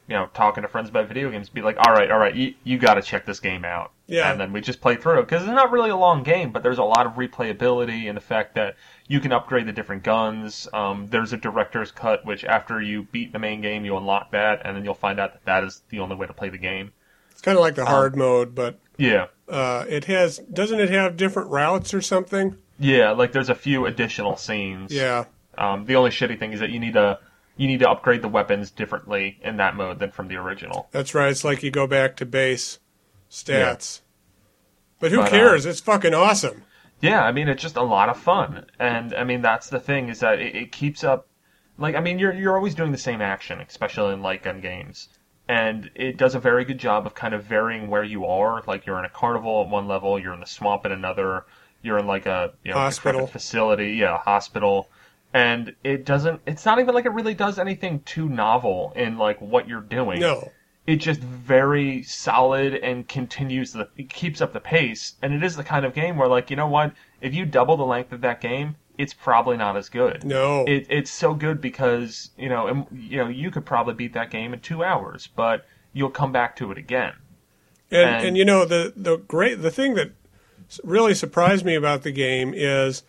you 0.08 0.14
know, 0.14 0.28
talking 0.34 0.62
to 0.62 0.68
friends 0.68 0.88
about 0.88 1.08
video 1.08 1.30
games, 1.30 1.48
be 1.48 1.62
like, 1.62 1.76
all 1.78 1.94
right, 1.94 2.10
all 2.10 2.18
right, 2.18 2.34
you, 2.34 2.54
you 2.64 2.78
got 2.78 2.94
to 2.94 3.02
check 3.02 3.24
this 3.24 3.40
game 3.40 3.64
out. 3.64 3.90
Yeah. 4.06 4.30
And 4.30 4.38
then 4.38 4.52
we 4.52 4.60
just 4.60 4.80
play 4.82 4.96
through 4.96 5.20
it 5.20 5.22
because 5.22 5.42
it's 5.42 5.50
not 5.52 5.70
really 5.72 5.88
a 5.90 5.96
long 5.96 6.22
game, 6.22 6.52
but 6.52 6.62
there's 6.62 6.76
a 6.78 6.84
lot 6.84 7.06
of 7.06 7.12
replayability 7.14 8.06
and 8.08 8.16
the 8.16 8.20
fact 8.20 8.54
that 8.56 8.76
you 9.08 9.18
can 9.20 9.32
upgrade 9.32 9.66
the 9.66 9.72
different 9.72 10.02
guns. 10.02 10.68
Um, 10.74 11.06
there's 11.08 11.32
a 11.32 11.36
director's 11.38 11.90
cut, 11.90 12.24
which 12.26 12.44
after 12.44 12.80
you 12.82 13.04
beat 13.12 13.32
the 13.32 13.38
main 13.38 13.60
game, 13.62 13.84
you 13.84 13.96
unlock 13.96 14.30
that, 14.32 14.60
and 14.64 14.76
then 14.76 14.84
you'll 14.84 14.94
find 14.94 15.18
out 15.18 15.32
that 15.32 15.44
that 15.46 15.64
is 15.64 15.82
the 15.88 16.00
only 16.00 16.16
way 16.16 16.26
to 16.26 16.34
play 16.34 16.50
the 16.50 16.58
game. 16.58 16.92
It's 17.30 17.40
kind 17.40 17.56
of 17.56 17.62
like 17.62 17.78
um, 17.78 17.84
the 17.84 17.90
hard 17.90 18.14
mode, 18.16 18.54
but 18.54 18.78
Yeah. 18.98 19.26
uh, 19.48 19.84
it 19.88 20.04
has 20.04 20.38
doesn't 20.38 20.80
it 20.80 20.90
have 20.90 21.16
different 21.16 21.50
routes 21.50 21.94
or 21.94 22.00
something? 22.02 22.56
Yeah, 22.78 23.12
like 23.12 23.32
there's 23.32 23.48
a 23.50 23.55
few 23.55 23.86
additional 23.86 24.36
scenes. 24.36 24.93
Yeah. 24.93 25.24
Um, 25.56 25.86
the 25.86 25.96
only 25.96 26.10
shitty 26.10 26.38
thing 26.38 26.52
is 26.52 26.60
that 26.60 26.70
you 26.70 26.79
need 26.81 26.94
to 26.94 27.19
you 27.56 27.67
need 27.67 27.81
to 27.81 27.89
upgrade 27.91 28.23
the 28.23 28.29
weapons 28.29 28.70
differently 28.70 29.39
in 29.43 29.56
that 29.58 29.77
mode 29.77 29.99
than 30.01 30.11
from 30.11 30.29
the 30.29 30.37
original. 30.37 30.89
That's 30.91 31.15
right. 31.15 31.31
It's 31.31 31.44
like 31.44 31.63
you 31.63 31.70
go 31.70 31.87
back 31.87 32.17
to 32.17 32.27
base 32.27 32.79
stats. 33.31 34.01
But 35.01 35.11
who 35.13 35.19
But, 35.19 35.27
uh, 35.29 35.31
cares? 35.31 35.67
it's 35.67 35.81
fucking 35.81 36.15
awesome. 36.15 36.63
Yeah, 37.01 37.23
I 37.23 37.32
mean 37.32 37.49
it's 37.49 37.63
just 37.63 37.77
a 37.77 37.82
lot 37.82 38.08
of 38.08 38.17
fun, 38.19 38.67
and 38.79 39.15
I 39.15 39.25
mean 39.25 39.43
that's 39.43 39.69
the 39.69 39.81
thing 39.81 40.08
is 40.08 40.20
that 40.20 40.39
it, 40.41 40.55
it 40.55 40.73
keeps 40.73 41.05
up. 41.05 41.27
Like 41.77 41.96
I 41.96 42.01
mean 42.01 42.19
you're 42.19 42.32
you're 42.32 42.56
always 42.56 42.75
doing 42.75 42.93
the 42.93 42.99
same 42.99 43.20
action, 43.20 43.61
especially 43.61 44.15
in 44.15 44.23
light 44.23 44.43
gun 44.43 44.61
games, 44.61 45.08
and 45.49 45.91
it 45.94 46.17
does 46.17 46.34
a 46.34 46.39
very 46.39 46.65
good 46.65 46.79
job 46.79 47.05
of 47.06 47.15
kind 47.15 47.34
of 47.34 47.44
varying 47.44 47.89
where 47.89 48.05
you 48.05 48.25
are. 48.25 48.63
Like 48.67 48.87
you're 48.87 48.99
in 48.99 49.05
a 49.05 49.11
carnival 49.11 49.63
at 49.63 49.69
one 49.69 49.87
level, 49.87 50.19
you're 50.19 50.32
in 50.32 50.41
the 50.41 50.46
swamp 50.46 50.87
at 50.87 50.93
another, 50.93 51.44
you're 51.82 51.99
in 51.99 52.06
like 52.06 52.25
a 52.27 52.53
you 52.65 52.70
know 52.73 52.79
Hospital. 52.79 53.27
facility, 53.27 53.93
yeah, 53.94 54.15
a 54.15 54.19
hospital. 54.19 54.89
And 55.34 55.74
it 55.84 56.06
doesn't. 56.06 56.41
It's 56.46 56.64
not 56.64 56.79
even 56.79 56.94
like 56.94 57.05
it 57.06 57.12
really 57.12 57.34
does 57.34 57.58
anything 57.58 58.00
too 58.05 58.29
novel 58.29 58.93
in 58.96 59.19
like 59.19 59.41
what 59.41 59.67
you're 59.69 59.81
doing. 59.82 60.20
No. 60.20 60.50
it 60.86 60.96
just 60.96 61.20
very 61.20 62.03
solid 62.05 62.74
and 62.74 63.08
continues 63.08 63.72
the 63.72 63.88
it 63.96 64.08
keeps 64.10 64.41
up 64.41 64.53
the 64.53 64.60
pace 64.60 65.14
and 65.22 65.32
it 65.34 65.43
is 65.43 65.56
the 65.56 65.64
kind 65.64 65.84
of 65.84 65.93
game 65.94 66.17
where 66.17 66.29
like 66.29 66.50
you 66.50 66.56
know 66.56 66.69
what 66.69 66.93
if 67.20 67.34
you 67.34 67.44
double 67.46 67.76
the 67.76 67.82
length 67.84 68.12
of 68.12 68.20
that 68.20 68.38
game 68.41 68.76
it's 68.98 69.14
probably 69.14 69.56
not 69.56 69.76
as 69.79 69.88
good 69.88 70.22
No. 70.24 70.64
it, 70.67 70.86
it's 70.91 71.10
so 71.10 71.32
good 71.34 71.60
because 71.62 72.31
you 72.36 72.50
know 72.50 72.67
and, 72.67 72.86
you 72.93 73.17
know 73.17 73.29
you 73.29 73.50
could 73.50 73.64
probably 73.64 73.94
beat 73.94 74.12
that 74.12 74.31
game 74.31 74.53
in 74.53 74.60
two 74.60 74.84
hours 74.84 75.26
but 75.34 75.64
you'll 75.94 76.10
come 76.10 76.32
back 76.32 76.55
to 76.56 76.70
it 76.70 76.76
again 76.76 77.14
And, 77.91 78.00
and- 78.17 78.26
and 78.29 78.36
you 78.36 78.44
know 78.44 78.67
the 78.67 78.93
the 78.94 79.17
great 79.17 79.62
the 79.62 79.70
thing 79.70 79.94
that 79.94 80.12
really 80.84 81.14
surprised 81.14 81.64
me 81.64 81.74
about 81.74 82.03
the 82.03 82.12
game 82.12 82.53
is 82.55 83.03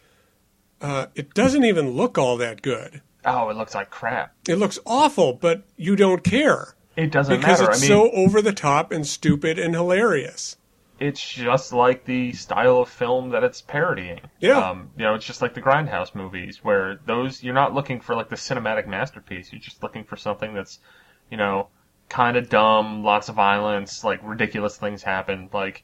uh, 0.82 1.08
it 1.16 1.34
doesn't 1.34 1.64
even 1.66 1.92
look 1.92 2.18
all 2.18 2.38
that 2.38 2.62
good. 2.62 3.02
oh 3.26 3.50
it 3.50 3.58
looks 3.58 3.74
like 3.76 3.90
crap 3.90 4.34
It 4.48 4.56
looks 4.56 4.80
awful, 4.86 5.34
but 5.34 5.64
you 5.78 5.96
don't 5.96 6.24
care 6.24 6.76
it 6.96 7.12
doesn't 7.12 7.38
because 7.38 7.60
matter 7.60 7.72
it's 7.72 7.80
i 7.80 7.82
mean 7.82 7.88
so 7.90 8.12
over 8.12 8.42
the 8.42 8.54
top 8.54 8.92
and 8.92 9.06
stupid 9.06 9.60
and 9.60 9.74
hilarious. 9.76 10.56
it's 11.00 11.22
just 11.34 11.74
like 11.74 12.06
the 12.06 12.32
style 12.32 12.80
of 12.80 12.88
film 12.90 13.32
that 13.32 13.44
it's 13.44 13.62
parodying. 13.62 14.22
Yeah. 14.40 14.58
Um, 14.70 14.92
you 14.98 15.04
know, 15.04 15.14
it's 15.16 15.26
just 15.26 15.42
like 15.42 15.54
the 15.54 15.62
Grindhouse 15.62 16.16
movies, 16.16 16.64
where 16.64 17.00
those 17.06 17.44
you're 17.44 17.54
not 17.54 17.74
looking 17.74 18.00
for 18.00 18.16
like 18.16 18.30
the 18.30 18.38
cinematic 18.38 18.88
masterpiece. 18.88 19.52
You're 19.52 19.60
just 19.60 19.84
looking 19.84 20.06
for 20.06 20.16
something 20.16 20.54
that's, 20.54 20.80
you 21.30 21.36
know, 21.36 21.68
kind 22.08 22.38
of 22.38 22.48
dumb, 22.48 23.04
lots 23.04 23.28
of 23.28 23.36
violence, 23.36 24.06
like 24.06 24.22
ridiculous 24.24 24.78
things 24.78 25.04
happen. 25.04 25.50
Like, 25.52 25.84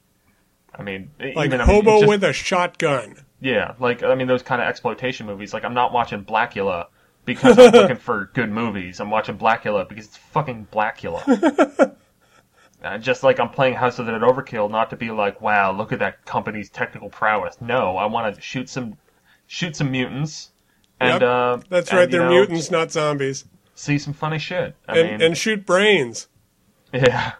I 0.74 0.82
mean, 0.84 1.12
Like 1.20 1.48
even, 1.48 1.60
I 1.60 1.66
mean, 1.66 1.76
hobo 1.76 1.98
just- 2.00 2.08
with 2.08 2.24
a 2.24 2.32
shotgun. 2.32 3.18
Yeah, 3.42 3.74
like 3.80 4.04
I 4.04 4.16
mean 4.16 4.28
those 4.28 4.44
kind 4.44 4.62
of 4.62 4.68
exploitation 4.68 5.26
movies. 5.26 5.54
Like 5.54 5.66
I'm 5.66 5.74
not 5.74 5.92
watching 5.92 6.24
Blacula 6.24 6.86
because 7.26 7.58
I'm 7.58 7.72
looking 7.72 7.96
for 8.08 8.30
good 8.34 8.52
movies. 8.52 9.00
I'm 9.00 9.10
watching 9.10 9.38
Blacula 9.38 9.90
because 9.90 10.06
it's 10.06 10.18
fucking 10.18 10.68
Blacula. 10.72 11.96
Uh, 12.84 12.98
just 12.98 13.22
like 13.22 13.40
I'm 13.40 13.50
playing 13.50 13.76
House 13.76 14.00
of 14.00 14.08
the 14.08 14.12
Dead 14.12 14.22
Overkill, 14.22 14.72
not 14.72 14.90
to 14.90 14.96
be 14.96 15.12
like, 15.12 15.40
wow, 15.40 15.72
look 15.72 15.92
at 15.92 16.00
that 16.00 16.26
company's 16.26 16.68
technical 16.68 17.10
prowess. 17.10 17.62
No, 17.62 17.96
I 17.96 18.08
want 18.08 18.34
to 18.34 18.42
shoot 18.42 18.70
some, 18.70 18.98
shoot 19.46 19.76
some 19.76 19.92
mutants, 19.92 20.52
and 21.00 21.22
Yep. 21.22 21.30
uh, 21.30 21.58
That's 21.70 21.92
and, 21.92 22.00
right. 22.00 22.10
They're 22.10 22.24
know, 22.24 22.30
mutants, 22.32 22.72
not 22.72 22.92
zombies. 22.92 23.46
See 23.76 24.00
some 24.00 24.14
funny 24.14 24.40
shit. 24.40 24.76
I 24.88 24.98
And, 24.98 25.12
mean, 25.12 25.22
and 25.22 25.38
shoot 25.38 25.64
brains. 25.64 26.28
yeah. 26.92 27.34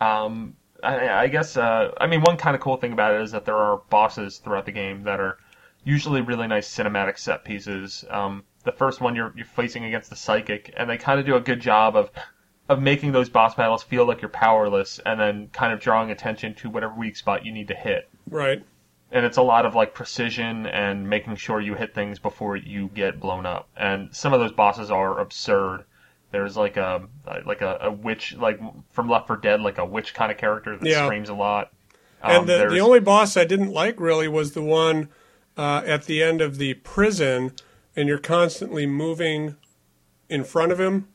Um, 0.00 0.54
I, 0.82 1.22
I 1.22 1.28
guess. 1.28 1.56
Uh, 1.56 1.92
I 1.98 2.06
mean, 2.06 2.20
one 2.22 2.36
kind 2.36 2.54
of 2.54 2.60
cool 2.60 2.76
thing 2.76 2.92
about 2.92 3.14
it 3.14 3.22
is 3.22 3.32
that 3.32 3.44
there 3.44 3.56
are 3.56 3.82
bosses 3.90 4.38
throughout 4.38 4.66
the 4.66 4.72
game 4.72 5.04
that 5.04 5.20
are 5.20 5.38
usually 5.84 6.20
really 6.20 6.46
nice 6.46 6.68
cinematic 6.68 7.18
set 7.18 7.44
pieces. 7.44 8.04
Um, 8.10 8.44
the 8.64 8.72
first 8.72 9.00
one 9.00 9.14
you're 9.14 9.32
you're 9.36 9.46
facing 9.46 9.84
against 9.84 10.10
the 10.10 10.16
psychic, 10.16 10.72
and 10.76 10.88
they 10.88 10.98
kind 10.98 11.18
of 11.18 11.26
do 11.26 11.36
a 11.36 11.40
good 11.40 11.60
job 11.60 11.96
of 11.96 12.10
of 12.68 12.80
making 12.80 13.12
those 13.12 13.28
boss 13.28 13.54
battles 13.54 13.82
feel 13.82 14.06
like 14.06 14.22
you're 14.22 14.28
powerless, 14.28 15.00
and 15.04 15.18
then 15.18 15.48
kind 15.52 15.72
of 15.72 15.80
drawing 15.80 16.10
attention 16.10 16.54
to 16.54 16.70
whatever 16.70 16.94
weak 16.94 17.16
spot 17.16 17.44
you 17.44 17.52
need 17.52 17.68
to 17.68 17.74
hit. 17.74 18.08
Right. 18.28 18.62
And 19.12 19.26
it's 19.26 19.38
a 19.38 19.42
lot 19.42 19.66
of 19.66 19.74
like 19.74 19.92
precision 19.92 20.66
and 20.66 21.08
making 21.08 21.34
sure 21.34 21.60
you 21.60 21.74
hit 21.74 21.94
things 21.94 22.20
before 22.20 22.56
you 22.56 22.88
get 22.94 23.18
blown 23.18 23.44
up. 23.44 23.68
And 23.76 24.14
some 24.14 24.32
of 24.32 24.38
those 24.38 24.52
bosses 24.52 24.88
are 24.90 25.18
absurd. 25.18 25.84
There's 26.32 26.56
like 26.56 26.76
a 26.76 27.08
like 27.44 27.60
a, 27.60 27.78
a 27.82 27.90
witch 27.90 28.36
like 28.36 28.60
from 28.92 29.08
Left 29.08 29.26
4 29.26 29.36
Dead, 29.38 29.60
like 29.60 29.78
a 29.78 29.84
witch 29.84 30.14
kind 30.14 30.30
of 30.30 30.38
character 30.38 30.76
that 30.76 30.86
Yeah. 30.86 31.04
screams 31.06 31.28
a 31.28 31.34
lot. 31.34 31.72
And 32.22 32.40
Um, 32.42 32.46
the, 32.46 32.68
the 32.68 32.80
only 32.80 33.00
boss 33.00 33.36
I 33.36 33.44
didn't 33.44 33.72
like 33.72 33.98
really 33.98 34.28
was 34.28 34.52
the 34.52 34.62
one 34.62 35.08
uh, 35.56 35.82
at 35.86 36.04
the 36.04 36.22
end 36.22 36.40
of 36.40 36.58
the 36.58 36.74
prison, 36.74 37.52
and 37.96 38.08
you're 38.08 38.18
constantly 38.18 38.86
moving 38.86 39.56
in 40.28 40.44
front 40.44 40.70
of 40.70 40.78
him. 40.78 41.08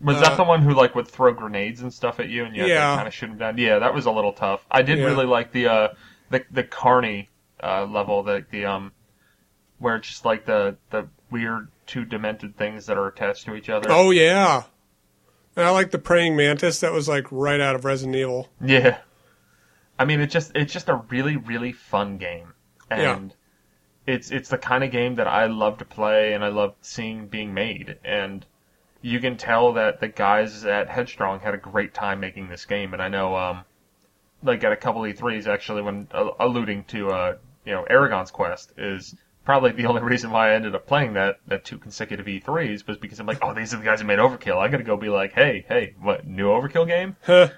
Was 0.00 0.18
Uh, 0.18 0.20
that 0.20 0.36
the 0.36 0.44
one 0.44 0.60
who 0.62 0.74
like 0.74 0.94
would 0.94 1.08
throw 1.08 1.32
grenades 1.32 1.80
and 1.80 1.92
stuff 1.92 2.20
at 2.20 2.28
you 2.28 2.44
and 2.44 2.54
you 2.54 2.66
Yeah. 2.66 2.94
kind 2.96 3.08
of 3.08 3.14
shoot 3.14 3.30
him 3.30 3.38
down? 3.38 3.56
Yeah, 3.58 3.78
that 3.78 3.94
was 3.94 4.06
a 4.06 4.10
little 4.10 4.32
tough. 4.34 4.64
I 4.70 4.82
did 4.82 4.98
Yeah. 4.98 5.06
really 5.06 5.26
like 5.26 5.52
the 5.52 5.66
uh 5.68 5.88
the 6.30 6.44
the 6.50 6.62
Carney 6.62 7.30
uh 7.62 7.86
level, 7.86 8.22
the 8.22 8.44
the 8.50 8.66
um 8.66 8.92
where 9.78 9.96
it's 9.96 10.08
just 10.08 10.24
like 10.26 10.44
the 10.44 10.76
the 10.90 11.08
weird 11.30 11.68
two 11.86 12.04
demented 12.04 12.56
things 12.56 12.86
that 12.86 12.98
are 12.98 13.06
attached 13.06 13.44
to 13.46 13.54
each 13.54 13.68
other. 13.68 13.88
Oh 13.90 14.10
yeah, 14.10 14.64
and 15.56 15.64
I 15.66 15.70
like 15.70 15.90
the 15.90 15.98
praying 15.98 16.36
mantis. 16.36 16.80
That 16.80 16.92
was 16.92 17.08
like 17.08 17.26
right 17.30 17.60
out 17.60 17.74
of 17.74 17.84
Resident 17.84 18.16
Evil. 18.16 18.48
Yeah. 18.64 18.98
I 19.98 20.04
mean, 20.04 20.20
it's 20.20 20.32
just 20.32 20.52
it's 20.54 20.72
just 20.72 20.88
a 20.88 20.96
really 21.08 21.36
really 21.36 21.72
fun 21.72 22.18
game, 22.18 22.52
Yeah. 22.90 23.16
and 23.16 23.34
it's 24.06 24.30
it's 24.30 24.50
the 24.50 24.58
kind 24.58 24.84
of 24.84 24.90
game 24.90 25.14
that 25.16 25.26
I 25.26 25.46
love 25.46 25.78
to 25.78 25.84
play 25.84 26.32
and 26.34 26.44
I 26.44 26.48
love 26.48 26.74
seeing 26.82 27.28
being 27.28 27.54
made. 27.54 27.98
And 28.04 28.44
you 29.00 29.20
can 29.20 29.36
tell 29.36 29.72
that 29.74 30.00
the 30.00 30.08
guys 30.08 30.64
at 30.64 30.88
Headstrong 30.88 31.40
had 31.40 31.54
a 31.54 31.58
great 31.58 31.94
time 31.94 32.20
making 32.20 32.48
this 32.48 32.64
game. 32.66 32.92
And 32.92 33.00
I 33.02 33.08
know, 33.08 33.34
um, 33.36 33.64
like 34.42 34.62
at 34.64 34.72
a 34.72 34.76
couple 34.76 35.02
E3s 35.02 35.46
actually, 35.46 35.82
when 35.82 36.08
uh, 36.12 36.30
alluding 36.40 36.84
to 36.84 37.10
uh, 37.10 37.36
you 37.64 37.72
know 37.72 37.86
Aragorn's 37.90 38.30
Quest 38.30 38.72
is 38.76 39.14
probably 39.46 39.72
the 39.72 39.86
only 39.86 40.02
reason 40.02 40.30
why 40.30 40.50
I 40.50 40.54
ended 40.54 40.74
up 40.74 40.86
playing 40.86 41.14
that 41.14 41.36
that 41.46 41.64
two 41.64 41.78
consecutive 41.78 42.26
E3s 42.26 42.86
was 42.86 42.98
because 42.98 43.18
I'm 43.20 43.26
like, 43.26 43.38
oh, 43.42 43.54
these 43.54 43.72
are 43.72 43.78
the 43.78 43.84
guys 43.84 44.00
who 44.00 44.06
made 44.06 44.18
Overkill. 44.18 44.58
I 44.58 44.68
got 44.68 44.78
to 44.78 44.82
go 44.82 44.98
be 44.98 45.08
like, 45.08 45.32
hey, 45.32 45.64
hey, 45.66 45.94
what 45.98 46.26
new 46.26 46.48
Overkill 46.48 46.86
game? 46.86 47.16
Huh. 47.26 47.48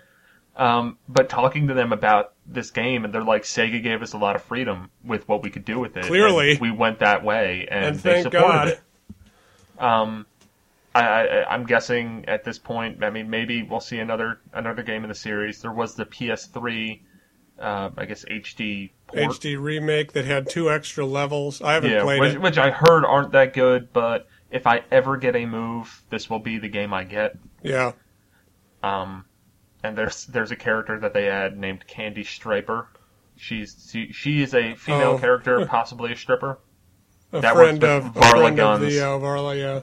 Um, 0.57 0.99
but 1.09 1.29
talking 1.29 1.69
to 1.69 1.75
them 1.75 1.93
about 1.93 2.33
this 2.45 2.73
game, 2.73 3.05
and 3.05 3.15
they're 3.15 3.23
like, 3.23 3.45
Sega 3.45 3.81
gave 3.81 4.03
us 4.03 4.13
a 4.13 4.19
lot 4.19 4.35
of 4.35 4.43
freedom 4.43 4.91
with 5.05 5.29
what 5.29 5.41
we 5.41 5.51
could 5.51 5.65
do 5.65 5.79
with 5.79 5.97
it. 5.97 6.07
Clearly. 6.07 6.51
And 6.51 6.61
we 6.61 6.73
went 6.73 6.99
that 6.99 7.23
way, 7.23 7.69
and, 7.71 7.85
And 7.85 7.97
they 7.97 8.23
thank 8.23 8.25
supported 8.25 8.49
God. 8.49 8.69
it. 8.69 8.81
Um, 9.79 10.27
I, 10.97 11.03
I, 11.03 11.55
I'm 11.55 11.65
guessing 11.65 12.25
at 12.27 12.43
this 12.43 12.59
point, 12.59 13.05
I 13.05 13.11
mean, 13.11 13.31
maybe 13.31 13.63
we'll 13.63 13.79
see 13.79 14.01
another 14.01 14.41
another 14.53 14.83
game 14.83 15.05
in 15.05 15.09
the 15.09 15.15
series. 15.15 15.63
There 15.63 15.71
was 15.71 15.95
the 15.95 16.07
PS3, 16.07 17.03
uh, 17.61 17.91
I 17.97 18.05
guess 18.07 18.25
HD 18.25 18.91
port. 19.09 19.21
HD 19.33 19.61
remake 19.61 20.13
that 20.13 20.25
had 20.25 20.49
two 20.49 20.71
extra 20.71 21.05
levels. 21.05 21.61
I 21.61 21.73
haven't 21.75 21.91
yeah, 21.91 22.03
played 22.03 22.21
which, 22.21 22.35
it. 22.35 22.41
which 22.41 22.59
I 22.59 22.71
heard 22.71 23.05
aren't 23.05 23.33
that 23.33 23.53
good, 23.55 23.93
but 23.93 24.27
if 24.51 24.67
I 24.67 24.83
ever 24.91 25.17
get 25.17 25.35
a 25.37 25.45
move, 25.47 26.03
this 26.11 26.31
will 26.31 26.39
be 26.39 26.59
the 26.59 26.69
game 26.69 26.95
I 26.95 27.05
get. 27.05 27.37
Yeah. 27.63 27.93
Um, 28.83 29.25
and 29.83 29.97
there's 29.99 30.27
there's 30.27 30.51
a 30.53 30.57
character 30.57 30.99
that 31.01 31.13
they 31.15 31.29
add 31.29 31.59
named 31.59 31.87
Candy 31.87 32.25
Striper. 32.25 32.89
She's 33.37 33.89
she, 33.93 34.13
she 34.13 34.43
is 34.43 34.55
a 34.55 34.75
female 34.77 35.13
Oh. 35.13 35.19
character, 35.19 35.65
possibly 35.71 36.13
a 36.13 36.17
stripper. 36.17 36.59
A 37.33 37.41
That 37.41 37.55
friend 37.55 37.83
of 37.85 38.05
Varla 38.15 38.31
friend 38.31 38.47
of 38.49 38.57
guns. 38.57 38.95
the 38.95 39.01
uh, 39.03 39.19
Varla, 39.19 39.57
yeah. 39.59 39.81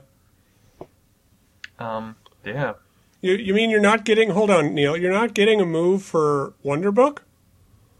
Um, 1.77 2.15
yeah, 2.46 2.74
You, 3.22 3.34
you 3.34 3.53
mean 3.53 3.70
you're 3.70 3.82
not 3.82 4.05
getting? 4.05 4.29
Hold 4.29 4.50
on, 4.50 4.74
Neal. 4.74 4.96
You're 4.96 5.12
not 5.12 5.34
getting 5.34 5.60
a 5.60 5.65
move 5.65 6.01
for 6.03 6.53
Wonder 6.63 6.91
Book? 6.91 7.24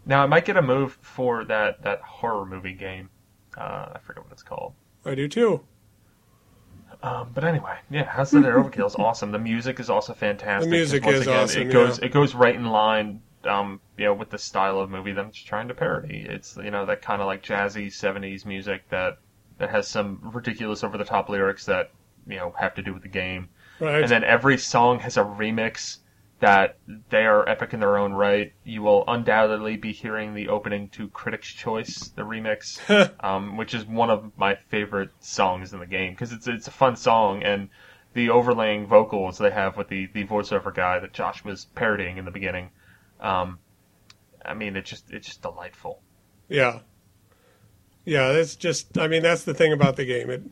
Now 0.06 0.22
I 0.22 0.26
might 0.26 0.44
get 0.44 0.56
a 0.56 0.62
move 0.62 0.98
for 1.02 1.44
that 1.44 1.82
that 1.82 2.00
horror 2.00 2.46
movie 2.46 2.72
game. 2.72 3.10
Uh, 3.56 3.92
I 3.94 3.98
forget 4.02 4.22
what 4.22 4.32
it's 4.32 4.42
called. 4.42 4.74
I 5.04 5.14
do 5.14 5.28
too. 5.28 5.62
Um, 7.02 7.30
but 7.34 7.44
anyway, 7.44 7.76
yeah, 7.90 8.04
House 8.04 8.32
of 8.32 8.42
the 8.42 8.48
Overkill 8.48 8.86
is 8.86 8.94
awesome. 8.98 9.30
The 9.30 9.38
music 9.38 9.80
is 9.80 9.90
also 9.90 10.14
fantastic. 10.14 10.70
The 10.70 10.76
music 10.76 11.06
is 11.06 11.22
again, 11.22 11.42
awesome, 11.42 11.62
It 11.62 11.72
goes 11.72 11.98
yeah. 11.98 12.06
it 12.06 12.12
goes 12.12 12.34
right 12.34 12.54
in 12.54 12.66
line, 12.66 13.20
um, 13.44 13.80
you 13.98 14.06
know, 14.06 14.14
with 14.14 14.30
the 14.30 14.38
style 14.38 14.80
of 14.80 14.90
movie 14.90 15.12
that 15.12 15.24
I'm 15.24 15.32
trying 15.32 15.68
to 15.68 15.74
parody. 15.74 16.26
It's 16.28 16.56
you 16.56 16.70
know 16.70 16.86
that 16.86 17.02
kind 17.02 17.20
of 17.20 17.26
like 17.26 17.42
jazzy 17.42 17.88
'70s 17.88 18.46
music 18.46 18.88
that 18.90 19.18
that 19.58 19.70
has 19.70 19.88
some 19.88 20.20
ridiculous 20.22 20.84
over 20.84 20.96
the 20.96 21.04
top 21.04 21.28
lyrics 21.28 21.66
that 21.66 21.90
you 22.26 22.36
know 22.36 22.54
have 22.58 22.74
to 22.74 22.82
do 22.82 22.94
with 22.94 23.02
the 23.02 23.08
game. 23.08 23.48
Right. 23.80 24.02
And 24.02 24.10
then 24.10 24.24
every 24.24 24.56
song 24.58 25.00
has 25.00 25.16
a 25.16 25.22
remix 25.24 25.98
that 26.40 26.76
they 27.08 27.24
are 27.24 27.48
epic 27.48 27.72
in 27.72 27.80
their 27.80 27.96
own 27.96 28.12
right. 28.12 28.52
You 28.64 28.82
will 28.82 29.04
undoubtedly 29.08 29.76
be 29.76 29.92
hearing 29.92 30.34
the 30.34 30.48
opening 30.48 30.88
to 30.90 31.08
Critics' 31.08 31.52
Choice, 31.52 32.08
the 32.14 32.22
remix, 32.22 32.78
um, 33.24 33.56
which 33.56 33.74
is 33.74 33.84
one 33.84 34.10
of 34.10 34.32
my 34.36 34.56
favorite 34.68 35.10
songs 35.20 35.72
in 35.72 35.80
the 35.80 35.86
game 35.86 36.12
because 36.12 36.32
it's 36.32 36.46
it's 36.46 36.68
a 36.68 36.72
fun 36.72 36.96
song 36.96 37.42
and 37.42 37.70
the 38.12 38.30
overlaying 38.30 38.86
vocals 38.86 39.38
they 39.38 39.50
have 39.50 39.76
with 39.76 39.88
the 39.88 40.06
the 40.12 40.24
voiceover 40.24 40.74
guy 40.74 40.98
that 40.98 41.12
Josh 41.12 41.44
was 41.44 41.66
parodying 41.74 42.18
in 42.18 42.24
the 42.24 42.30
beginning. 42.30 42.70
Um, 43.20 43.58
I 44.44 44.54
mean, 44.54 44.76
it's 44.76 44.90
just 44.90 45.10
it's 45.10 45.26
just 45.26 45.42
delightful. 45.42 46.00
Yeah. 46.48 46.80
Yeah, 48.04 48.32
that's 48.32 48.56
just 48.56 48.98
I 48.98 49.08
mean 49.08 49.22
that's 49.22 49.44
the 49.44 49.54
thing 49.54 49.72
about 49.72 49.96
the 49.96 50.04
game. 50.04 50.30
It 50.30 50.42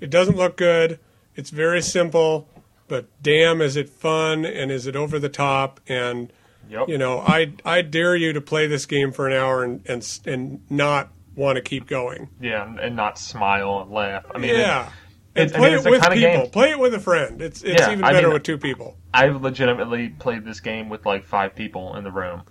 it 0.00 0.10
doesn't 0.10 0.36
look 0.36 0.56
good. 0.56 0.98
It's 1.34 1.50
very 1.50 1.82
simple, 1.82 2.48
but 2.88 3.06
damn 3.22 3.60
is 3.60 3.76
it 3.76 3.88
fun 3.88 4.44
and 4.44 4.70
is 4.70 4.86
it 4.86 4.96
over 4.96 5.18
the 5.18 5.28
top 5.28 5.80
and 5.88 6.32
Yep. 6.68 6.88
you 6.88 6.98
know, 6.98 7.20
I 7.20 7.52
I 7.64 7.82
dare 7.82 8.16
you 8.16 8.32
to 8.32 8.40
play 8.40 8.66
this 8.66 8.86
game 8.86 9.12
for 9.12 9.28
an 9.28 9.32
hour 9.34 9.62
and 9.62 9.88
and 9.88 10.18
and 10.26 10.60
not 10.68 11.10
want 11.36 11.56
to 11.56 11.62
keep 11.62 11.86
going. 11.86 12.28
Yeah, 12.40 12.66
and, 12.80 12.96
not 12.96 13.18
smile 13.20 13.82
and 13.82 13.90
laugh. 13.92 14.24
I 14.34 14.38
mean, 14.38 14.50
yeah. 14.50 14.88
it's- 15.36 15.52
and 15.52 15.52
I 15.54 15.58
play 15.58 15.68
mean, 15.76 15.78
it 15.86 15.90
with 15.90 16.02
people. 16.02 16.16
game- 16.42 16.50
Play 16.50 16.70
it 16.70 16.78
with 16.80 16.94
a 16.94 16.98
friend. 16.98 17.40
It's 17.40 17.62
it's 17.62 17.80
Yeah, 17.82 17.92
even 17.92 18.04
I 18.04 18.12
better 18.12 18.26
mean- 18.28 18.34
with 18.34 18.42
two 18.42 18.58
people. 18.58 18.96
I've 19.14 19.40
legitimately 19.42 20.08
played 20.08 20.44
this 20.44 20.58
game 20.60 20.88
with 20.88 21.06
like 21.06 21.24
five 21.24 21.54
people 21.54 21.94
in 21.96 22.02
the 22.04 22.10
room. 22.10 22.42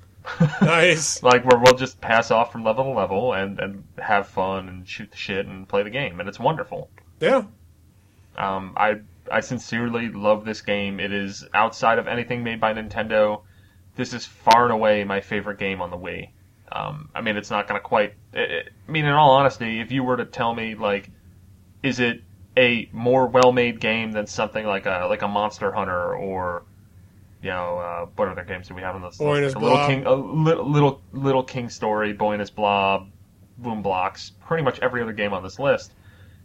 Nice. 0.61 1.21
like 1.23 1.43
where 1.45 1.59
we'll 1.59 1.75
just 1.75 1.99
pass 1.99 2.31
off 2.31 2.51
from 2.53 2.63
level 2.63 2.85
to 2.85 2.89
level 2.91 3.33
and, 3.33 3.59
and 3.59 3.83
have 3.99 4.27
fun 4.27 4.69
and 4.69 4.87
shoot 4.87 5.11
the 5.11 5.17
shit 5.17 5.45
and 5.45 5.67
play 5.67 5.83
the 5.83 5.89
game 5.89 6.19
and 6.21 6.29
it's 6.29 6.39
wonderful. 6.39 6.89
Yeah. 7.19 7.43
Um, 8.37 8.73
I 8.77 8.99
I 9.31 9.39
sincerely 9.41 10.09
love 10.09 10.45
this 10.45 10.61
game. 10.61 10.99
It 10.99 11.11
is 11.11 11.45
outside 11.53 11.99
of 11.99 12.07
anything 12.07 12.43
made 12.43 12.59
by 12.59 12.73
Nintendo. 12.73 13.41
This 13.95 14.13
is 14.13 14.25
far 14.25 14.63
and 14.65 14.73
away 14.73 15.03
my 15.03 15.21
favorite 15.21 15.57
game 15.59 15.81
on 15.81 15.89
the 15.89 15.97
Wii. 15.97 16.29
Um, 16.71 17.09
I 17.15 17.21
mean, 17.21 17.37
it's 17.37 17.49
not 17.51 17.67
going 17.67 17.79
to 17.79 17.83
quite. 17.83 18.13
It, 18.33 18.51
it- 18.51 18.69
I 18.87 18.91
mean, 18.91 19.05
in 19.05 19.11
all 19.11 19.31
honesty, 19.31 19.79
if 19.79 19.91
you 19.91 20.03
were 20.03 20.17
to 20.17 20.25
tell 20.25 20.53
me 20.53 20.75
like, 20.75 21.09
is 21.83 21.99
it 21.99 22.21
a 22.57 22.87
more 22.91 23.27
well-made 23.27 23.79
game 23.79 24.11
than 24.11 24.27
something 24.27 24.65
like 24.65 24.85
a 24.85 25.07
like 25.09 25.21
a 25.21 25.27
Monster 25.27 25.71
Hunter 25.71 26.15
or 26.15 26.63
you 27.41 27.49
know 27.49 27.77
uh, 27.79 28.05
what 28.15 28.27
other 28.29 28.43
games 28.43 28.67
do 28.67 28.73
we 28.75 28.81
have 28.81 28.95
on 28.95 29.01
this 29.01 29.17
Boy 29.17 29.41
list? 29.41 29.55
Like 29.55 29.63
little 29.63 29.87
King, 29.87 30.05
a 30.05 30.13
little 30.13 30.69
little 30.69 31.01
little 31.11 31.43
King 31.43 31.69
Story, 31.69 32.13
Boy 32.13 32.33
and 32.33 32.39
His 32.39 32.49
Blob, 32.51 33.09
Boom 33.57 33.83
Blox, 33.83 34.31
pretty 34.47 34.63
much 34.63 34.79
every 34.79 35.01
other 35.01 35.13
game 35.13 35.33
on 35.33 35.43
this 35.43 35.59
list. 35.59 35.91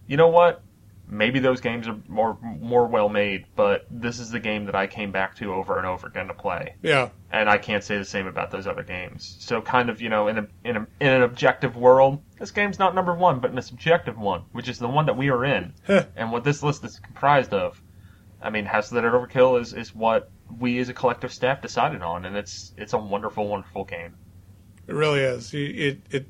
You 0.07 0.17
know 0.17 0.29
what? 0.29 0.63
Maybe 1.13 1.41
those 1.41 1.61
games 1.61 1.89
are 1.89 1.97
more 2.09 2.39
more 2.61 2.87
well 2.87 3.09
made, 3.09 3.47
but 3.57 3.85
this 3.91 4.21
is 4.21 4.31
the 4.31 4.39
game 4.39 4.67
that 4.67 4.75
I 4.77 4.87
came 4.87 5.11
back 5.11 5.35
to 5.37 5.53
over 5.53 5.77
and 5.77 5.87
over 5.87 6.07
again 6.07 6.29
to 6.29 6.35
play, 6.35 6.77
Yeah. 6.83 7.09
and 7.33 7.51
I 7.51 7.59
can't 7.59 7.83
say 7.83 7.99
the 7.99 8.05
same 8.05 8.27
about 8.29 8.51
those 8.53 8.67
other 8.69 8.85
games. 8.85 9.37
So, 9.41 9.61
kind 9.61 9.91
of, 9.91 10.01
you 10.01 10.09
know, 10.09 10.29
in 10.29 10.39
a, 10.39 10.47
in 10.65 10.77
a, 10.77 10.87
in 11.01 11.09
an 11.09 11.23
objective 11.23 11.77
world, 11.77 12.23
this 12.39 12.53
game's 12.53 12.79
not 12.79 12.95
number 12.95 13.13
one, 13.15 13.41
but 13.41 13.51
in 13.51 13.59
a 13.59 13.63
subjective 13.63 14.17
one, 14.19 14.43
which 14.53 14.69
is 14.69 14.79
the 14.79 14.89
one 14.89 15.07
that 15.07 15.17
we 15.17 15.31
are 15.31 15.45
in, 15.45 15.75
Huh. 15.87 16.05
and 16.15 16.31
what 16.31 16.45
this 16.45 16.63
list 16.63 16.85
is 16.85 17.01
comprised 17.01 17.53
of. 17.53 17.83
I 18.41 18.51
mean, 18.51 18.65
House 18.65 18.91
of 18.91 18.95
the 18.95 19.03
Dead 19.03 19.13
Overkill 19.13 19.61
is, 19.61 19.73
is 19.75 19.95
what 19.95 20.31
we 20.61 20.79
as 20.79 20.89
a 20.89 20.95
collective 20.95 21.33
staff 21.33 21.61
decided 21.61 22.03
on, 22.03 22.25
and 22.25 22.37
it's 22.37 22.73
it's 22.77 22.93
a 22.93 22.99
wonderful, 22.99 23.49
wonderful 23.49 23.85
game. 23.85 24.15
It 24.87 24.95
really 24.95 25.21
is. 25.21 25.53
You, 25.53 25.67
it 25.67 26.01
it 26.11 26.27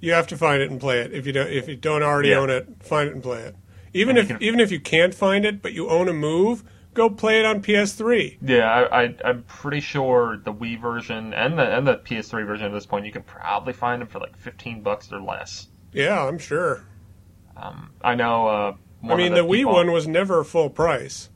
you 0.00 0.12
have 0.12 0.26
to 0.28 0.36
find 0.36 0.62
it 0.62 0.70
and 0.70 0.80
play 0.80 1.00
it. 1.00 1.12
If 1.12 1.26
you 1.26 1.32
don't 1.32 1.48
if 1.48 1.68
you 1.68 1.76
don't 1.76 2.02
already 2.02 2.30
Yeah. 2.30 2.36
own 2.38 2.50
it, 2.50 2.68
find 2.82 3.08
it 3.08 3.14
and 3.14 3.22
play 3.22 3.40
it. 3.42 3.54
Even 3.94 4.16
if 4.16 4.28
you 4.28 4.34
can- 4.36 4.42
even 4.42 4.60
if 4.60 4.70
you 4.70 4.80
can't 4.80 5.14
find 5.14 5.44
it, 5.44 5.62
but 5.62 5.72
you 5.72 5.88
own 5.88 6.08
a 6.08 6.12
move, 6.12 6.64
go 6.94 7.08
play 7.08 7.38
it 7.40 7.46
on 7.46 7.62
PS3. 7.62 8.38
Yeah, 8.42 8.68
I, 8.70 9.02
I, 9.04 9.14
I'm 9.24 9.42
pretty 9.44 9.80
sure 9.80 10.36
the 10.44 10.52
Wii 10.52 10.80
version 10.80 11.32
and 11.32 11.58
the 11.58 11.62
and 11.76 11.86
the 11.86 11.96
PS3 11.96 12.46
version 12.46 12.66
at 12.66 12.72
this 12.72 12.86
point 12.86 13.06
you 13.06 13.12
can 13.12 13.22
probably 13.22 13.72
find 13.72 14.02
them 14.02 14.08
for 14.08 14.18
like 14.18 14.36
15 14.36 14.82
bucks 14.82 15.10
or 15.12 15.20
less. 15.20 15.68
Yeah, 15.92 16.22
I'm 16.26 16.38
sure. 16.38 16.84
Um, 17.56 17.90
I 18.02 18.14
know. 18.14 18.48
Uh, 18.48 18.74
I 19.08 19.14
mean, 19.16 19.32
of 19.32 19.38
the 19.38 19.44
Wii 19.44 19.58
people- 19.58 19.72
one 19.74 19.92
was 19.92 20.06
never 20.08 20.42
full 20.44 20.70
price. 20.70 21.30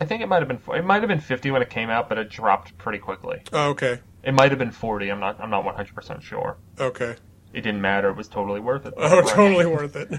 I 0.00 0.06
think 0.06 0.22
it 0.22 0.28
might 0.28 0.38
have 0.40 0.48
been 0.48 0.60
it 0.76 0.84
might 0.84 1.02
have 1.02 1.08
been 1.08 1.20
50 1.20 1.50
when 1.50 1.60
it 1.62 1.68
came 1.70 1.90
out, 1.90 2.08
but 2.08 2.16
it 2.18 2.30
dropped 2.30 2.76
pretty 2.78 2.98
quickly. 2.98 3.42
Oh, 3.52 3.70
okay. 3.70 4.00
It 4.22 4.32
might 4.32 4.50
have 4.50 4.58
been 4.58 4.70
40. 4.70 5.10
I'm 5.10 5.20
not 5.20 5.38
I'm 5.40 5.50
not 5.50 5.64
100 5.64 5.94
percent 5.94 6.22
sure. 6.22 6.56
Okay. 6.78 7.16
It 7.52 7.62
didn't 7.62 7.80
matter. 7.80 8.08
It 8.10 8.16
was 8.16 8.28
totally 8.28 8.60
worth 8.60 8.86
it. 8.86 8.94
Oh, 8.96 9.22
totally 9.34 9.66
worth 9.66 9.96
it. 9.96 10.10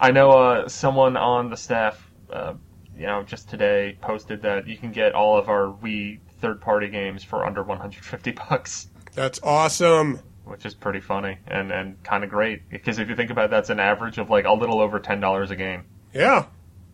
I 0.00 0.10
know 0.10 0.30
uh, 0.30 0.68
someone 0.68 1.16
on 1.16 1.50
the 1.50 1.56
staff, 1.56 2.10
uh, 2.30 2.54
you 2.96 3.06
know, 3.06 3.22
just 3.22 3.48
today 3.48 3.96
posted 4.00 4.42
that 4.42 4.66
you 4.66 4.76
can 4.76 4.92
get 4.92 5.14
all 5.14 5.36
of 5.38 5.48
our 5.48 5.66
Wii 5.82 6.20
third-party 6.40 6.88
games 6.88 7.24
for 7.24 7.44
under 7.46 7.62
150 7.62 8.30
bucks, 8.32 8.88
That's 9.14 9.40
awesome. 9.42 10.20
which 10.44 10.66
is 10.66 10.74
pretty 10.74 11.00
funny 11.00 11.38
and 11.48 11.72
and 11.72 12.02
kind 12.04 12.22
of 12.22 12.30
great 12.30 12.68
because 12.70 12.98
if 12.98 13.08
you 13.08 13.16
think 13.16 13.30
about 13.30 13.46
it, 13.46 13.50
that's 13.50 13.70
an 13.70 13.80
average 13.80 14.18
of 14.18 14.30
like 14.30 14.44
a 14.44 14.52
little 14.52 14.80
over 14.80 14.98
ten 15.00 15.18
dollars 15.20 15.50
a 15.50 15.56
game. 15.56 15.84
Yeah, 16.14 16.46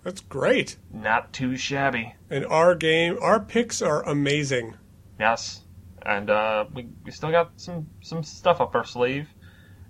that's 0.05 0.21
great. 0.21 0.77
Not 0.93 1.33
too 1.33 1.57
shabby. 1.57 2.15
And 2.31 2.47
our 2.47 2.75
game, 2.75 3.19
our 3.21 3.39
picks 3.41 3.83
are 3.83 4.03
amazing. 4.09 4.77
Yes, 5.21 5.63
and 6.07 6.31
uh, 6.31 6.65
we 6.73 6.89
we 7.05 7.11
still 7.11 7.31
got 7.31 7.53
some 7.57 7.89
some 8.01 8.23
stuff 8.23 8.61
up 8.61 8.75
our 8.75 8.85
sleeve. 8.85 9.29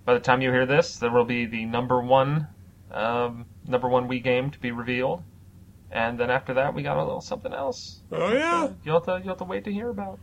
By 0.05 0.15
the 0.15 0.21
time 0.21 0.43
you 0.43 0.51
hear 0.51 0.67
this, 0.67 0.97
there 0.99 1.11
will 1.13 1.25
be 1.25 1.47
the 1.47 1.65
number 1.67 2.01
one 2.01 2.49
um, 2.93 3.47
number 3.67 3.89
one 3.89 4.09
Wii 4.09 4.23
game 4.23 4.51
to 4.51 4.59
be 4.59 4.71
revealed, 4.71 5.23
and 5.91 6.19
then 6.19 6.31
after 6.31 6.55
that, 6.55 6.75
we 6.75 6.83
got 6.83 6.97
a 6.97 7.05
little 7.05 7.21
something 7.21 7.53
else. 7.53 8.03
Oh 8.11 8.33
yeah. 8.33 8.69
you'll 8.85 8.97
have 8.97 9.05
to 9.05 9.19
you'll 9.19 9.31
have 9.35 9.39
to 9.39 9.45
wait 9.45 9.65
to 9.65 9.73
hear 9.73 9.89
about. 9.89 10.19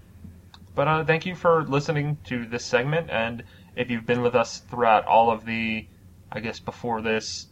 But 0.76 0.88
uh, 0.88 1.04
thank 1.04 1.26
you 1.26 1.36
for 1.36 1.64
listening 1.64 2.18
to 2.26 2.46
this 2.46 2.64
segment, 2.64 3.10
and 3.10 3.44
if 3.76 3.90
you've 3.90 4.06
been 4.06 4.22
with 4.22 4.36
us 4.36 4.60
throughout 4.60 5.06
all 5.06 5.32
of 5.32 5.46
the, 5.46 5.88
I 6.32 6.40
guess 6.40 6.60
before 6.60 7.02
this 7.02 7.48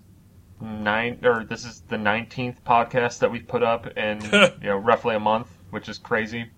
nine 0.59 1.19
or 1.23 1.43
this 1.43 1.65
is 1.65 1.81
the 1.87 1.97
nineteenth 1.97 2.63
podcast 2.63 3.19
that 3.19 3.31
we've 3.31 3.47
put 3.47 3.63
up 3.63 3.85
in 3.97 4.21
you 4.31 4.67
know 4.67 4.77
roughly 4.77 5.15
a 5.15 5.19
month, 5.19 5.47
which 5.71 5.89
is 5.89 5.97
crazy. 5.97 6.51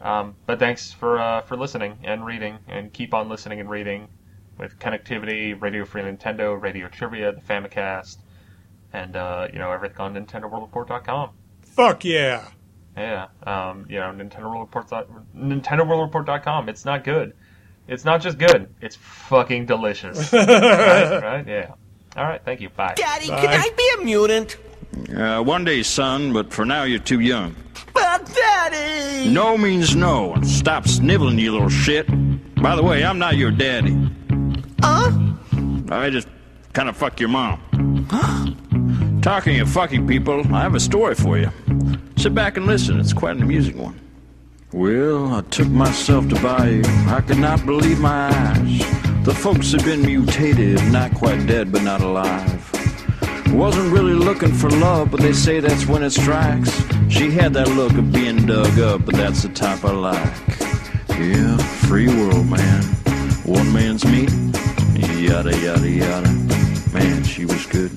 Um, 0.00 0.34
but 0.46 0.58
thanks 0.58 0.92
for 0.92 1.18
uh, 1.18 1.42
for 1.42 1.56
listening 1.56 1.98
and 2.04 2.24
reading, 2.24 2.58
and 2.68 2.92
keep 2.92 3.14
on 3.14 3.28
listening 3.28 3.60
and 3.60 3.68
reading 3.68 4.08
with 4.60 4.78
connectivity, 4.78 5.60
Radio 5.60 5.84
Free 5.84 6.02
Nintendo, 6.02 6.60
Radio 6.60 6.86
Trivia, 6.88 7.32
the 7.32 7.40
Famicast, 7.40 8.18
and 8.92 9.16
uh, 9.16 9.48
you 9.52 9.58
know 9.58 9.72
everything 9.72 9.98
on 10.00 10.14
NintendoWorldReport.com. 10.14 11.30
Fuck 11.62 12.04
yeah. 12.04 12.46
Yeah, 12.96 13.28
um, 13.44 13.86
you 13.88 13.98
know, 13.98 14.12
Nintendo 14.12 14.50
World 14.50 14.68
Report, 14.74 15.08
NintendoWorldReport.com. 15.34 16.68
It's 16.68 16.84
not 16.84 17.04
good. 17.04 17.34
It's 17.88 18.04
not 18.04 18.20
just 18.20 18.36
good. 18.36 18.72
It's 18.80 18.96
fucking 18.96 19.66
delicious. 19.66 20.32
right? 20.32 21.22
Right? 21.22 21.46
Yeah. 21.46 21.74
All 22.16 22.24
right. 22.24 22.44
Thank 22.44 22.60
you. 22.60 22.68
Bye. 22.68 22.94
Daddy, 22.96 23.28
Bye. 23.28 23.40
can 23.40 23.48
I 23.48 23.70
be 23.76 23.90
a 24.00 24.04
mutant? 24.04 24.56
Uh, 25.16 25.42
one 25.42 25.64
day, 25.64 25.82
son, 25.82 26.32
but 26.32 26.52
for 26.52 26.64
now 26.64 26.82
you're 26.82 26.98
too 26.98 27.20
young. 27.20 27.54
But 27.94 28.30
Daddy! 28.34 29.30
No 29.30 29.56
means 29.56 29.96
no, 29.96 30.34
and 30.34 30.46
stop 30.46 30.86
sniveling, 30.86 31.38
you 31.38 31.52
little 31.52 31.68
shit. 31.68 32.06
By 32.56 32.76
the 32.76 32.82
way, 32.82 33.04
I'm 33.04 33.18
not 33.18 33.36
your 33.36 33.50
daddy. 33.50 33.96
Huh? 34.82 35.10
I 35.90 36.10
just 36.10 36.28
kind 36.72 36.88
of 36.88 36.96
fuck 36.96 37.20
your 37.20 37.28
mom. 37.28 37.60
Talking 39.22 39.60
of 39.60 39.68
fucking 39.70 40.06
people, 40.06 40.40
I 40.54 40.62
have 40.62 40.74
a 40.74 40.80
story 40.80 41.14
for 41.14 41.38
you. 41.38 41.50
Sit 42.16 42.34
back 42.34 42.56
and 42.56 42.66
listen, 42.66 42.98
it's 43.00 43.12
quite 43.12 43.36
an 43.36 43.42
amusing 43.42 43.78
one. 43.78 44.00
Well, 44.72 45.34
I 45.34 45.40
took 45.42 45.68
myself 45.68 46.28
to 46.28 46.36
Bayou. 46.36 46.82
I 47.08 47.20
could 47.20 47.38
not 47.38 47.66
believe 47.66 47.98
my 47.98 48.28
eyes. 48.30 48.78
The 49.24 49.34
folks 49.34 49.72
had 49.72 49.84
been 49.84 50.02
mutated, 50.02 50.82
not 50.92 51.12
quite 51.14 51.46
dead, 51.46 51.72
but 51.72 51.82
not 51.82 52.00
alive. 52.00 52.66
Wasn't 53.52 53.92
really 53.92 54.14
looking 54.14 54.52
for 54.52 54.70
love, 54.70 55.10
but 55.10 55.20
they 55.20 55.32
say 55.32 55.60
that's 55.60 55.86
when 55.86 56.02
it 56.02 56.10
strikes. 56.10 56.70
She 57.08 57.30
had 57.30 57.52
that 57.54 57.68
look 57.68 57.92
of 57.94 58.12
being 58.12 58.46
dug 58.46 58.78
up, 58.78 59.04
but 59.04 59.16
that's 59.16 59.42
the 59.42 59.48
type 59.48 59.84
I 59.84 59.90
like. 59.90 60.58
Yeah, 61.18 61.56
free 61.56 62.06
world, 62.06 62.46
man. 62.46 62.99
Yada, 65.40 65.58
yada, 65.58 65.88
yada. 65.88 66.28
Man, 66.92 67.24
she 67.24 67.46
was 67.46 67.64
good. 67.64 67.90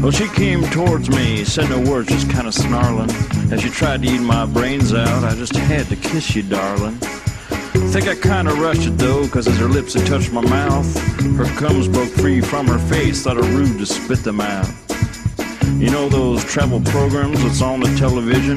Well, 0.00 0.10
she 0.10 0.26
came 0.28 0.62
towards 0.70 1.10
me, 1.10 1.44
said 1.44 1.68
no 1.68 1.80
words, 1.80 2.08
just 2.08 2.30
kind 2.30 2.48
of 2.48 2.54
snarling. 2.54 3.10
As 3.52 3.60
she 3.60 3.68
tried 3.68 4.00
to 4.00 4.08
eat 4.08 4.20
my 4.20 4.46
brains 4.46 4.94
out, 4.94 5.22
I 5.22 5.34
just 5.34 5.54
had 5.54 5.84
to 5.88 5.96
kiss 5.96 6.34
you, 6.34 6.44
darling. 6.44 6.94
Think 7.92 8.08
I 8.08 8.14
kinda 8.14 8.54
rushed 8.54 8.86
it 8.86 8.96
though, 8.96 9.28
cause 9.28 9.46
as 9.48 9.58
her 9.58 9.68
lips 9.68 9.92
had 9.92 10.06
touched 10.06 10.32
my 10.32 10.40
mouth, 10.40 10.86
her 11.36 11.60
gums 11.60 11.88
broke 11.88 12.08
free 12.08 12.40
from 12.40 12.66
her 12.68 12.78
face, 12.78 13.24
thought 13.24 13.36
it 13.36 13.44
rude 13.44 13.76
to 13.76 13.84
spit 13.84 14.24
them 14.24 14.40
out. 14.40 14.70
You 15.76 15.90
know 15.90 16.08
those 16.08 16.42
travel 16.42 16.80
programs 16.80 17.42
that's 17.42 17.60
on 17.60 17.80
the 17.80 17.94
television, 17.98 18.56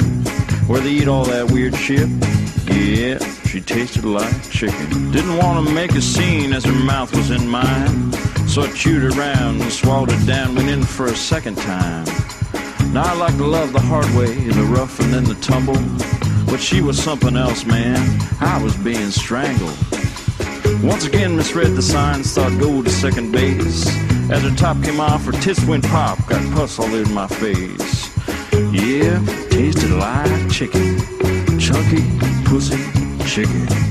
where 0.67 0.79
they 0.79 0.91
eat 0.91 1.09
all 1.09 1.25
that 1.25 1.51
weird 1.51 1.75
shit? 1.75 2.07
Yeah, 2.71 3.19
she 3.51 3.59
tasted 3.59 4.05
like 4.05 4.49
chicken. 4.49 5.11
Didn't 5.11 5.35
want 5.35 5.67
to 5.67 5.73
make 5.73 5.91
a 5.91 6.01
scene 6.01 6.53
as 6.53 6.63
her 6.63 6.71
mouth 6.71 7.13
was 7.13 7.31
in 7.31 7.49
mine, 7.49 8.13
so 8.47 8.61
I 8.61 8.71
chewed 8.71 9.03
around 9.03 9.61
and 9.61 9.69
swallowed 9.69 10.09
it 10.09 10.25
down, 10.25 10.55
went 10.55 10.69
in 10.69 10.83
for 10.83 11.07
a 11.07 11.15
second 11.15 11.57
time. 11.57 12.05
Now 12.93 13.03
I 13.03 13.13
like 13.13 13.35
to 13.35 13.45
love 13.45 13.73
the 13.73 13.81
hard 13.81 14.05
way, 14.15 14.33
the 14.35 14.63
rough 14.63 15.01
and 15.01 15.13
then 15.13 15.25
the 15.25 15.35
tumble. 15.41 15.75
But 16.45 16.61
she 16.61 16.79
was 16.79 16.97
something 17.03 17.35
else, 17.35 17.65
man. 17.65 17.99
I 18.39 18.63
was 18.63 18.73
being 18.77 19.11
strangled. 19.11 19.77
Once 20.81 21.05
again 21.05 21.35
misread 21.35 21.75
the 21.75 21.81
signs, 21.81 22.33
thought 22.33 22.57
go 22.57 22.81
to 22.81 22.89
second 22.89 23.33
base. 23.33 23.85
As 24.31 24.43
her 24.43 24.55
top 24.55 24.81
came 24.81 25.01
off, 25.01 25.25
her 25.25 25.33
tits 25.33 25.61
went 25.65 25.83
pop, 25.83 26.25
got 26.25 26.41
pus 26.53 26.79
all 26.79 26.95
in 26.95 27.13
my 27.13 27.27
face. 27.27 28.15
Yeah, 28.71 29.21
tasted 29.49 29.91
like 29.91 30.49
chicken. 30.49 30.99
Chunky 31.59 32.01
pussy 32.45 33.10
chicken. 33.23 33.90